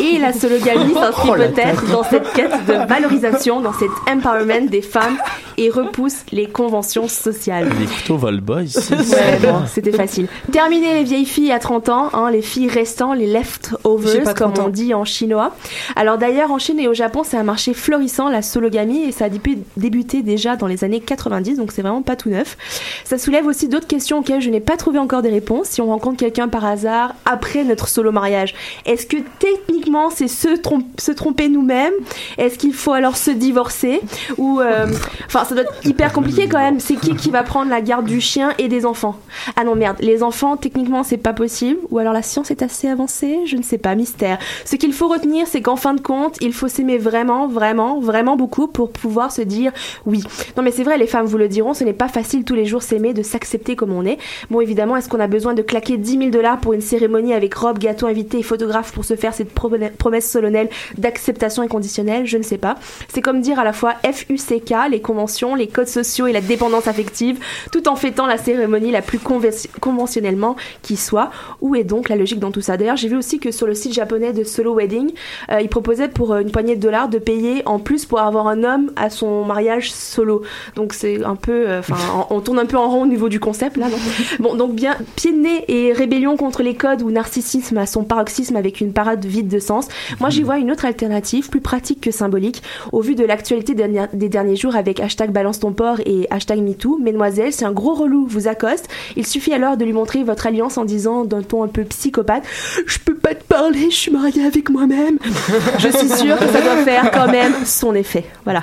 Et 0.00 0.18
la 0.18 0.32
sologamie 0.40 0.89
s'inscrit 0.94 1.30
Oh, 1.30 1.34
peut-être 1.34 1.86
dans 1.90 2.02
cette 2.02 2.32
quête 2.32 2.66
de 2.66 2.72
valorisation, 2.88 3.60
dans 3.60 3.72
cet 3.72 3.90
empowerment 4.10 4.68
des 4.68 4.82
femmes 4.82 5.16
et 5.60 5.70
repousse 5.70 6.16
les 6.32 6.46
conventions 6.46 7.06
sociales. 7.08 7.68
Les 7.78 7.86
couteaux 7.86 8.16
volent 8.16 8.40
bas 8.42 8.62
ici. 8.62 8.92
Ouais, 8.92 9.38
bon, 9.42 9.62
c'était 9.72 9.92
facile. 9.92 10.26
Terminer 10.52 10.94
les 10.94 11.04
vieilles 11.04 11.26
filles 11.26 11.52
à 11.52 11.58
30 11.58 11.88
ans, 11.90 12.08
hein, 12.12 12.30
les 12.30 12.42
filles 12.42 12.68
restant, 12.68 13.12
les 13.12 13.26
leftovers, 13.26 14.24
comme 14.34 14.52
30 14.52 14.58
ans. 14.58 14.64
on 14.66 14.68
dit 14.70 14.94
en 14.94 15.04
chinois. 15.04 15.54
Alors 15.96 16.18
d'ailleurs, 16.18 16.50
en 16.50 16.58
Chine 16.58 16.80
et 16.80 16.88
au 16.88 16.94
Japon, 16.94 17.22
c'est 17.24 17.36
un 17.36 17.42
marché 17.42 17.74
florissant, 17.74 18.28
la 18.28 18.42
sologamie, 18.42 19.02
et 19.04 19.12
ça 19.12 19.26
a 19.26 19.28
débu- 19.28 19.58
débuté 19.76 20.22
déjà 20.22 20.56
dans 20.56 20.66
les 20.66 20.82
années 20.84 21.00
90, 21.00 21.56
donc 21.56 21.72
c'est 21.72 21.82
vraiment 21.82 22.02
pas 22.02 22.16
tout 22.16 22.30
neuf. 22.30 22.56
Ça 23.04 23.18
soulève 23.18 23.46
aussi 23.46 23.68
d'autres 23.68 23.86
questions 23.86 24.18
auxquelles 24.18 24.40
je 24.40 24.50
n'ai 24.50 24.60
pas 24.60 24.76
trouvé 24.76 24.98
encore 24.98 25.22
des 25.22 25.30
réponses. 25.30 25.68
Si 25.68 25.80
on 25.80 25.86
rencontre 25.86 26.16
quelqu'un 26.16 26.48
par 26.48 26.64
hasard 26.64 27.14
après 27.26 27.64
notre 27.64 27.88
solo 27.88 28.12
mariage, 28.12 28.54
est-ce 28.86 29.06
que 29.06 29.16
techniquement 29.38 30.10
c'est 30.10 30.28
se, 30.28 30.48
trom- 30.60 30.84
se 30.98 31.12
tromper 31.12 31.48
nous-mêmes? 31.48 31.92
Est-ce 32.38 32.58
qu'il 32.58 32.72
faut 32.72 32.92
alors 32.92 33.16
se 33.16 33.30
divorcer? 33.30 34.00
Ou 34.38 34.60
euh, 34.60 34.86
enfin, 35.26 35.44
ça 35.50 35.54
doit 35.54 35.64
être 35.64 35.86
hyper 35.86 36.12
compliqué 36.12 36.48
quand 36.48 36.58
même. 36.58 36.80
C'est 36.80 36.96
qui 36.96 37.14
qui 37.14 37.30
va 37.30 37.42
prendre 37.42 37.70
la 37.70 37.80
garde 37.80 38.06
du 38.06 38.20
chien 38.20 38.52
et 38.58 38.68
des 38.68 38.86
enfants? 38.86 39.16
Ah 39.56 39.64
non 39.64 39.74
merde, 39.74 39.96
les 40.00 40.22
enfants 40.22 40.56
techniquement 40.56 41.02
c'est 41.02 41.16
pas 41.16 41.32
possible. 41.32 41.78
Ou 41.90 41.98
alors 41.98 42.12
la 42.12 42.22
science 42.22 42.50
est 42.50 42.62
assez 42.62 42.88
avancée, 42.88 43.38
je 43.46 43.56
ne 43.56 43.62
sais 43.62 43.78
pas, 43.78 43.94
mystère. 43.94 44.38
Ce 44.64 44.76
qu'il 44.76 44.92
faut 44.92 45.08
retenir, 45.08 45.46
c'est 45.46 45.60
qu'en 45.62 45.76
fin 45.76 45.94
de 45.94 46.00
compte, 46.00 46.36
il 46.40 46.52
faut 46.52 46.68
s'aimer 46.68 46.98
vraiment, 46.98 47.48
vraiment, 47.48 48.00
vraiment 48.00 48.36
beaucoup 48.36 48.66
pour 48.66 48.90
pouvoir 48.90 49.32
se 49.32 49.42
dire 49.42 49.72
oui. 50.06 50.22
Non 50.56 50.62
mais 50.62 50.70
c'est 50.70 50.84
vrai, 50.84 50.98
les 50.98 51.06
femmes 51.06 51.26
vous 51.26 51.38
le 51.38 51.48
diront, 51.48 51.74
ce 51.74 51.84
n'est 51.84 51.92
pas 51.92 52.08
facile 52.08 52.44
tous 52.44 52.54
les 52.54 52.64
jours 52.66 52.82
s'aimer, 52.82 53.12
de 53.12 53.22
s'accepter 53.22 53.76
comme 53.76 53.92
on 53.92 54.04
est. 54.04 54.18
Bon 54.50 54.60
évidemment, 54.60 54.96
est-ce 54.96 55.08
qu'on 55.08 55.20
a 55.20 55.26
besoin 55.26 55.54
de 55.54 55.62
claquer 55.62 55.96
10 55.96 56.18
000 56.18 56.30
dollars 56.30 56.58
pour 56.60 56.72
une 56.72 56.80
cérémonie 56.80 57.34
avec 57.34 57.54
robe, 57.54 57.78
gâteau, 57.78 58.06
invité 58.06 58.38
et 58.38 58.42
photographe 58.42 58.92
pour 58.92 59.04
se 59.04 59.16
faire 59.16 59.34
cette 59.34 59.52
pro- 59.52 59.70
promesse 59.98 60.30
solennelle 60.30 60.68
d'acceptation 60.98 61.62
inconditionnelle? 61.62 62.26
Je 62.26 62.36
ne 62.36 62.42
sais 62.42 62.58
pas. 62.58 62.76
C'est 63.12 63.20
comme 63.22 63.40
dire 63.40 63.58
à 63.58 63.64
la 63.64 63.72
fois 63.72 63.94
FUCK, 64.04 64.74
les 64.90 65.00
conventions, 65.00 65.29
les 65.56 65.66
codes 65.66 65.88
sociaux 65.88 66.26
et 66.26 66.32
la 66.32 66.40
dépendance 66.40 66.86
affective, 66.86 67.38
tout 67.72 67.88
en 67.88 67.96
fêtant 67.96 68.26
la 68.26 68.38
cérémonie 68.38 68.90
la 68.90 69.02
plus 69.02 69.18
conven- 69.18 69.68
conventionnellement 69.80 70.56
qui 70.82 70.96
soit. 70.96 71.30
Où 71.60 71.74
est 71.74 71.84
donc 71.84 72.08
la 72.08 72.16
logique 72.16 72.38
dans 72.38 72.50
tout 72.50 72.60
ça? 72.60 72.76
D'ailleurs, 72.76 72.96
j'ai 72.96 73.08
vu 73.08 73.16
aussi 73.16 73.38
que 73.38 73.50
sur 73.50 73.66
le 73.66 73.74
site 73.74 73.92
japonais 73.92 74.32
de 74.32 74.44
Solo 74.44 74.74
Wedding, 74.74 75.10
euh, 75.50 75.60
ils 75.60 75.68
proposaient 75.68 76.08
pour 76.08 76.32
euh, 76.32 76.40
une 76.40 76.50
poignée 76.50 76.76
de 76.76 76.80
dollars 76.80 77.08
de 77.08 77.18
payer 77.18 77.62
en 77.66 77.78
plus 77.78 78.06
pour 78.06 78.20
avoir 78.20 78.46
un 78.48 78.64
homme 78.64 78.90
à 78.96 79.10
son 79.10 79.44
mariage 79.44 79.92
solo. 79.92 80.42
Donc 80.76 80.92
c'est 80.94 81.22
un 81.24 81.36
peu, 81.36 81.68
euh, 81.68 81.80
enfin, 81.80 81.96
on, 82.30 82.36
on 82.36 82.40
tourne 82.40 82.58
un 82.58 82.66
peu 82.66 82.76
en 82.76 82.88
rond 82.88 83.02
au 83.02 83.06
niveau 83.06 83.28
du 83.28 83.40
concept 83.40 83.76
là. 83.76 83.88
non? 83.88 83.98
Bon, 84.38 84.54
donc 84.54 84.74
bien 84.74 84.96
pied 85.16 85.32
de 85.32 85.38
nez 85.38 85.64
et 85.68 85.92
rébellion 85.92 86.36
contre 86.36 86.62
les 86.62 86.74
codes 86.74 87.02
ou 87.02 87.10
narcissisme 87.10 87.76
à 87.78 87.86
son 87.86 88.04
paroxysme 88.04 88.56
avec 88.56 88.80
une 88.80 88.92
parade 88.92 89.24
vide 89.24 89.48
de 89.48 89.58
sens. 89.58 89.88
Moi, 90.20 90.30
j'y 90.30 90.42
vois 90.42 90.58
une 90.58 90.70
autre 90.70 90.84
alternative, 90.86 91.48
plus 91.50 91.60
pratique 91.60 92.00
que 92.00 92.10
symbolique, 92.10 92.62
au 92.92 93.00
vu 93.02 93.14
de 93.14 93.24
l'actualité 93.24 93.74
des 93.74 93.82
derniers- 93.82 94.08
des 94.14 94.28
derniers 94.28 94.56
jours 94.56 94.76
avec 94.76 95.00
hashtag 95.00 95.19
balance 95.28 95.60
ton 95.60 95.72
port 95.72 96.00
et 96.06 96.26
hashtag 96.30 96.60
MeToo. 96.60 96.98
Mesdemoiselles, 96.98 97.52
si 97.52 97.64
un 97.64 97.72
gros 97.72 97.94
relou 97.94 98.26
vous 98.26 98.48
accoste, 98.48 98.88
il 99.16 99.26
suffit 99.26 99.52
alors 99.52 99.76
de 99.76 99.84
lui 99.84 99.92
montrer 99.92 100.24
votre 100.24 100.46
alliance 100.46 100.78
en 100.78 100.86
disant 100.86 101.24
d'un 101.24 101.42
ton 101.42 101.62
un 101.62 101.68
peu 101.68 101.84
psychopathe 101.84 102.44
Je 102.86 102.98
peux 102.98 103.14
pas 103.14 103.34
te 103.34 103.44
parler, 103.44 103.90
je 103.90 103.96
suis 103.96 104.10
mariée 104.10 104.44
avec 104.44 104.70
moi-même. 104.70 105.18
Je 105.78 105.88
suis 105.88 106.08
sûre 106.08 106.38
que 106.38 106.46
ça 106.46 106.62
doit 106.62 106.84
faire 106.84 107.10
quand 107.10 107.30
même 107.30 107.52
son 107.64 107.94
effet. 107.94 108.24
Voilà. 108.44 108.62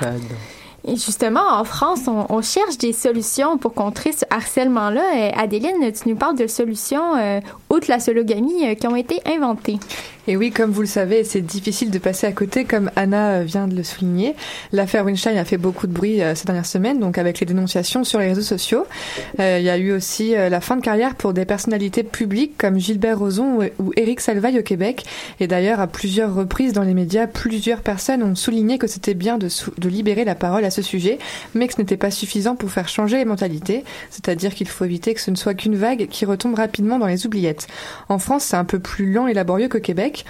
Et 0.88 0.96
justement, 0.96 1.46
en 1.52 1.64
France, 1.64 2.00
on, 2.06 2.40
cherche 2.40 2.78
des 2.78 2.94
solutions 2.94 3.58
pour 3.58 3.74
contrer 3.74 4.12
ce 4.12 4.24
harcèlement-là. 4.30 5.32
Adéline, 5.36 5.92
tu 5.92 6.08
nous 6.08 6.16
parles 6.16 6.36
de 6.36 6.46
solutions, 6.46 7.14
euh, 7.16 7.40
outre 7.70 7.88
la 7.88 8.00
sologamie, 8.00 8.66
euh, 8.66 8.74
qui 8.74 8.86
ont 8.86 8.96
été 8.96 9.20
inventées. 9.26 9.78
Et 10.26 10.36
oui, 10.36 10.50
comme 10.50 10.70
vous 10.70 10.82
le 10.82 10.86
savez, 10.86 11.24
c'est 11.24 11.40
difficile 11.40 11.90
de 11.90 11.98
passer 11.98 12.26
à 12.26 12.32
côté, 12.32 12.64
comme 12.64 12.90
Anna 12.96 13.38
euh, 13.38 13.42
vient 13.44 13.66
de 13.66 13.74
le 13.74 13.82
souligner. 13.82 14.34
L'affaire 14.72 15.04
Weinstein 15.04 15.36
a 15.36 15.44
fait 15.44 15.56
beaucoup 15.56 15.86
de 15.86 15.92
bruit 15.92 16.22
euh, 16.22 16.34
ces 16.34 16.44
dernières 16.44 16.66
semaines, 16.66 17.00
donc 17.00 17.18
avec 17.18 17.40
les 17.40 17.46
dénonciations 17.46 18.04
sur 18.04 18.18
les 18.18 18.26
réseaux 18.28 18.42
sociaux. 18.42 18.86
Il 19.38 19.62
y 19.62 19.70
a 19.70 19.78
eu 19.78 19.92
aussi 19.92 20.32
la 20.32 20.60
fin 20.60 20.76
de 20.76 20.80
carrière 20.80 21.14
pour 21.14 21.32
des 21.32 21.44
personnalités 21.44 22.02
publiques 22.02 22.56
comme 22.58 22.78
Gilbert 22.78 23.18
Rozon 23.18 23.60
ou, 23.78 23.92
Éric 23.96 24.20
Salvaille 24.20 24.58
au 24.58 24.62
Québec. 24.62 25.04
Et 25.40 25.46
d'ailleurs, 25.46 25.80
à 25.80 25.86
plusieurs 25.86 26.34
reprises 26.34 26.72
dans 26.72 26.82
les 26.82 26.94
médias, 26.94 27.26
plusieurs 27.26 27.80
personnes 27.80 28.22
ont 28.22 28.34
souligné 28.34 28.78
que 28.78 28.86
c'était 28.86 29.14
bien 29.14 29.38
de 29.38 29.88
libérer 29.88 30.24
la 30.24 30.34
parole 30.34 30.64
à 30.64 30.70
ce 30.70 30.82
sujet, 30.82 31.18
mais 31.54 31.68
que 31.68 31.74
ce 31.74 31.80
n'était 31.80 31.96
pas 31.96 32.10
suffisant 32.10 32.56
pour 32.56 32.70
faire 32.70 32.88
changer 32.88 33.16
les 33.16 33.24
mentalités. 33.24 33.84
C'est-à-dire 34.10 34.54
qu'il 34.54 34.68
faut 34.68 34.84
éviter 34.84 35.14
que 35.14 35.20
ce 35.20 35.30
ne 35.30 35.36
soit 35.36 35.54
qu'une 35.54 35.76
vague 35.76 36.08
qui 36.08 36.24
retombe 36.24 36.54
rapidement 36.54 36.98
dans 36.98 37.06
les 37.06 37.26
oubliettes. 37.26 37.57
En 38.08 38.18
France, 38.18 38.44
c'est 38.44 38.56
un 38.56 38.64
peu 38.64 38.78
plus 38.78 39.12
lent 39.12 39.26
et 39.26 39.34
laborieux 39.34 39.68
qu'au 39.68 39.80
Québec 39.80 40.24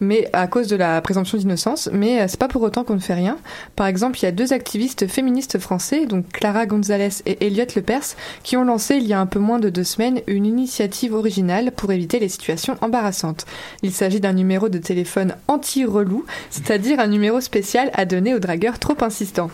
mais 0.00 0.28
à 0.32 0.46
cause 0.46 0.68
de 0.68 0.76
la 0.76 1.00
présomption 1.00 1.38
d'innocence, 1.38 1.88
mais 1.92 2.20
euh, 2.20 2.24
c'est 2.28 2.38
pas 2.38 2.48
pour 2.48 2.62
autant 2.62 2.84
qu'on 2.84 2.94
ne 2.94 3.00
fait 3.00 3.14
rien. 3.14 3.36
Par 3.76 3.86
exemple, 3.86 4.18
il 4.18 4.24
y 4.24 4.26
a 4.26 4.32
deux 4.32 4.52
activistes 4.52 5.06
féministes 5.06 5.58
français, 5.58 6.06
donc 6.06 6.28
Clara 6.28 6.66
Gonzalez 6.66 7.22
et 7.26 7.46
Elliot 7.46 7.66
Lepers, 7.74 8.16
qui 8.42 8.56
ont 8.56 8.64
lancé 8.64 8.96
il 8.96 9.06
y 9.06 9.12
a 9.12 9.20
un 9.20 9.26
peu 9.26 9.38
moins 9.38 9.58
de 9.58 9.70
deux 9.70 9.84
semaines 9.84 10.20
une 10.26 10.46
initiative 10.46 11.14
originale 11.14 11.72
pour 11.72 11.92
éviter 11.92 12.18
les 12.18 12.28
situations 12.28 12.76
embarrassantes. 12.80 13.46
Il 13.82 13.92
s'agit 13.92 14.20
d'un 14.20 14.32
numéro 14.32 14.68
de 14.68 14.78
téléphone 14.78 15.34
anti-relou, 15.48 16.24
c'est-à-dire 16.50 17.00
un 17.00 17.06
numéro 17.06 17.40
spécial 17.40 17.90
à 17.94 18.04
donner 18.04 18.34
aux 18.34 18.40
dragueurs 18.40 18.78
trop 18.78 18.96
insistants. 19.00 19.50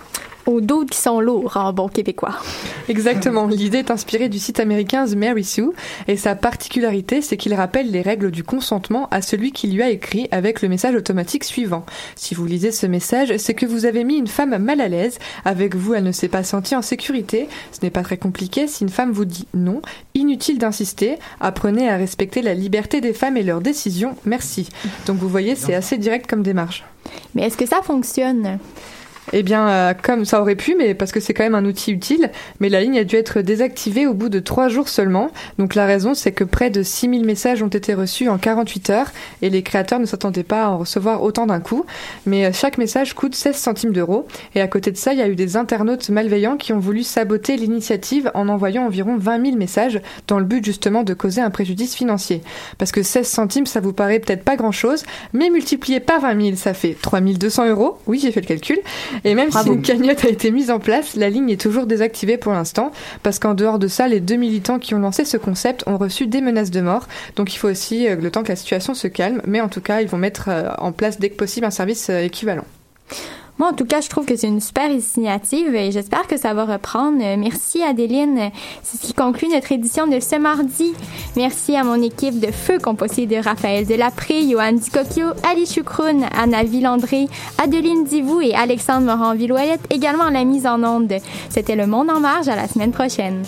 Aux 0.50 0.60
dos 0.60 0.84
qui 0.84 0.98
sont 0.98 1.20
lourds, 1.20 1.56
en 1.56 1.72
bon 1.72 1.86
québécois. 1.86 2.34
Exactement. 2.88 3.46
L'idée 3.46 3.78
est 3.78 3.92
inspirée 3.92 4.28
du 4.28 4.40
site 4.40 4.58
américain 4.58 5.06
The 5.06 5.14
Mary 5.14 5.44
Sue 5.44 5.70
et 6.08 6.16
sa 6.16 6.34
particularité, 6.34 7.22
c'est 7.22 7.36
qu'il 7.36 7.54
rappelle 7.54 7.92
les 7.92 8.02
règles 8.02 8.32
du 8.32 8.42
consentement 8.42 9.06
à 9.12 9.22
celui 9.22 9.52
qui 9.52 9.68
lui 9.68 9.80
a 9.80 9.90
écrit 9.90 10.26
avec 10.32 10.60
le 10.60 10.68
message 10.68 10.96
automatique 10.96 11.44
suivant. 11.44 11.86
Si 12.16 12.34
vous 12.34 12.46
lisez 12.46 12.72
ce 12.72 12.86
message, 12.86 13.36
c'est 13.36 13.54
que 13.54 13.64
vous 13.64 13.84
avez 13.84 14.02
mis 14.02 14.16
une 14.16 14.26
femme 14.26 14.58
mal 14.58 14.80
à 14.80 14.88
l'aise. 14.88 15.20
Avec 15.44 15.76
vous, 15.76 15.94
elle 15.94 16.02
ne 16.02 16.10
s'est 16.10 16.26
pas 16.26 16.42
sentie 16.42 16.74
en 16.74 16.82
sécurité. 16.82 17.48
Ce 17.70 17.78
n'est 17.84 17.90
pas 17.90 18.02
très 18.02 18.16
compliqué. 18.16 18.66
Si 18.66 18.82
une 18.82 18.90
femme 18.90 19.12
vous 19.12 19.26
dit 19.26 19.46
non, 19.54 19.82
inutile 20.14 20.58
d'insister. 20.58 21.20
Apprenez 21.38 21.88
à 21.88 21.96
respecter 21.96 22.42
la 22.42 22.54
liberté 22.54 23.00
des 23.00 23.12
femmes 23.12 23.36
et 23.36 23.44
leurs 23.44 23.60
décisions. 23.60 24.16
Merci. 24.24 24.68
Donc 25.06 25.18
vous 25.18 25.28
voyez, 25.28 25.54
c'est 25.54 25.74
assez 25.74 25.96
direct 25.96 26.28
comme 26.28 26.42
démarche. 26.42 26.84
Mais 27.36 27.42
est-ce 27.42 27.56
que 27.56 27.66
ça 27.66 27.82
fonctionne? 27.82 28.58
Eh 29.32 29.42
bien, 29.42 29.68
euh, 29.68 29.94
comme 30.00 30.24
ça 30.24 30.40
aurait 30.40 30.56
pu, 30.56 30.74
mais 30.76 30.94
parce 30.94 31.12
que 31.12 31.20
c'est 31.20 31.34
quand 31.34 31.44
même 31.44 31.54
un 31.54 31.64
outil 31.64 31.92
utile, 31.92 32.30
mais 32.58 32.68
la 32.68 32.80
ligne 32.80 32.98
a 32.98 33.04
dû 33.04 33.16
être 33.16 33.40
désactivée 33.40 34.06
au 34.06 34.14
bout 34.14 34.28
de 34.28 34.40
trois 34.40 34.68
jours 34.68 34.88
seulement. 34.88 35.30
Donc 35.58 35.74
la 35.74 35.86
raison, 35.86 36.14
c'est 36.14 36.32
que 36.32 36.44
près 36.44 36.70
de 36.70 36.82
6000 36.82 37.24
messages 37.24 37.62
ont 37.62 37.68
été 37.68 37.94
reçus 37.94 38.28
en 38.28 38.38
48 38.38 38.90
heures 38.90 39.10
et 39.42 39.50
les 39.50 39.62
créateurs 39.62 40.00
ne 40.00 40.06
s'attendaient 40.06 40.42
pas 40.42 40.64
à 40.64 40.68
en 40.70 40.78
recevoir 40.78 41.22
autant 41.22 41.46
d'un 41.46 41.60
coup. 41.60 41.84
Mais 42.26 42.46
euh, 42.46 42.50
chaque 42.52 42.78
message 42.78 43.14
coûte 43.14 43.34
16 43.34 43.56
centimes 43.56 43.92
d'euros. 43.92 44.26
Et 44.54 44.60
à 44.60 44.68
côté 44.68 44.90
de 44.90 44.96
ça, 44.96 45.12
il 45.12 45.18
y 45.18 45.22
a 45.22 45.28
eu 45.28 45.36
des 45.36 45.56
internautes 45.56 46.08
malveillants 46.08 46.56
qui 46.56 46.72
ont 46.72 46.78
voulu 46.78 47.02
saboter 47.02 47.56
l'initiative 47.56 48.30
en 48.34 48.48
envoyant 48.48 48.86
environ 48.86 49.16
20 49.16 49.44
000 49.44 49.56
messages 49.56 50.00
dans 50.26 50.38
le 50.38 50.44
but 50.44 50.64
justement 50.64 51.02
de 51.02 51.14
causer 51.14 51.40
un 51.40 51.50
préjudice 51.50 51.94
financier. 51.94 52.42
Parce 52.78 52.92
que 52.92 53.02
16 53.02 53.26
centimes, 53.26 53.66
ça 53.66 53.80
vous 53.80 53.92
paraît 53.92 54.18
peut-être 54.18 54.44
pas 54.44 54.56
grand-chose, 54.56 55.04
mais 55.32 55.50
multiplié 55.50 56.00
par 56.00 56.20
20 56.20 56.42
000, 56.42 56.56
ça 56.56 56.74
fait 56.74 56.96
3200 57.00 57.68
euros. 57.68 57.98
Oui, 58.06 58.18
j'ai 58.20 58.32
fait 58.32 58.40
le 58.40 58.46
calcul. 58.46 58.78
Et 59.24 59.34
même 59.34 59.50
Bravo. 59.50 59.70
si 59.70 59.76
une 59.76 59.82
cagnotte 59.82 60.24
a 60.24 60.28
été 60.28 60.50
mise 60.50 60.70
en 60.70 60.78
place, 60.78 61.14
la 61.16 61.30
ligne 61.30 61.50
est 61.50 61.60
toujours 61.60 61.86
désactivée 61.86 62.36
pour 62.36 62.52
l'instant, 62.52 62.92
parce 63.22 63.38
qu'en 63.38 63.54
dehors 63.54 63.78
de 63.78 63.88
ça, 63.88 64.08
les 64.08 64.20
deux 64.20 64.36
militants 64.36 64.78
qui 64.78 64.94
ont 64.94 64.98
lancé 64.98 65.24
ce 65.24 65.36
concept 65.36 65.84
ont 65.86 65.96
reçu 65.96 66.26
des 66.26 66.40
menaces 66.40 66.70
de 66.70 66.80
mort. 66.80 67.06
Donc 67.36 67.54
il 67.54 67.58
faut 67.58 67.68
aussi 67.68 68.08
euh, 68.08 68.16
le 68.16 68.30
temps 68.30 68.42
que 68.42 68.48
la 68.48 68.56
situation 68.56 68.94
se 68.94 69.08
calme, 69.08 69.42
mais 69.46 69.60
en 69.60 69.68
tout 69.68 69.80
cas, 69.80 70.00
ils 70.00 70.08
vont 70.08 70.18
mettre 70.18 70.48
euh, 70.48 70.70
en 70.78 70.92
place 70.92 71.18
dès 71.18 71.30
que 71.30 71.36
possible 71.36 71.66
un 71.66 71.70
service 71.70 72.08
euh, 72.10 72.20
équivalent. 72.20 72.64
Moi, 73.60 73.68
en 73.68 73.74
tout 73.74 73.84
cas, 73.84 74.00
je 74.00 74.08
trouve 74.08 74.24
que 74.24 74.36
c'est 74.36 74.46
une 74.46 74.58
super 74.58 74.90
initiative 74.90 75.74
et 75.74 75.92
j'espère 75.92 76.26
que 76.26 76.38
ça 76.38 76.54
va 76.54 76.64
reprendre. 76.64 77.18
Merci, 77.18 77.82
Adéline. 77.82 78.50
C'est 78.82 78.96
ce 78.96 79.06
qui 79.06 79.12
conclut 79.12 79.48
notre 79.48 79.70
édition 79.70 80.06
de 80.06 80.18
ce 80.18 80.36
mardi. 80.36 80.94
Merci 81.36 81.76
à 81.76 81.84
mon 81.84 82.00
équipe 82.00 82.40
de 82.40 82.50
feu 82.50 82.78
composée 82.78 83.26
de 83.26 83.36
Raphaël 83.36 83.86
Delapré, 83.86 84.48
Johan 84.48 84.72
Dicocchio, 84.72 85.26
Ali 85.46 85.66
Choukroun, 85.66 86.24
Anna 86.34 86.62
Villandré, 86.62 87.28
Adeline 87.62 88.04
Divou 88.04 88.40
et 88.40 88.54
Alexandre 88.54 89.04
Morin-Villouellette, 89.04 89.82
également 89.90 90.24
à 90.24 90.30
la 90.30 90.44
mise 90.44 90.66
en 90.66 90.82
onde. 90.82 91.12
C'était 91.50 91.76
Le 91.76 91.86
Monde 91.86 92.08
en 92.08 92.20
marge 92.20 92.48
à 92.48 92.56
la 92.56 92.66
semaine 92.66 92.92
prochaine. 92.92 93.42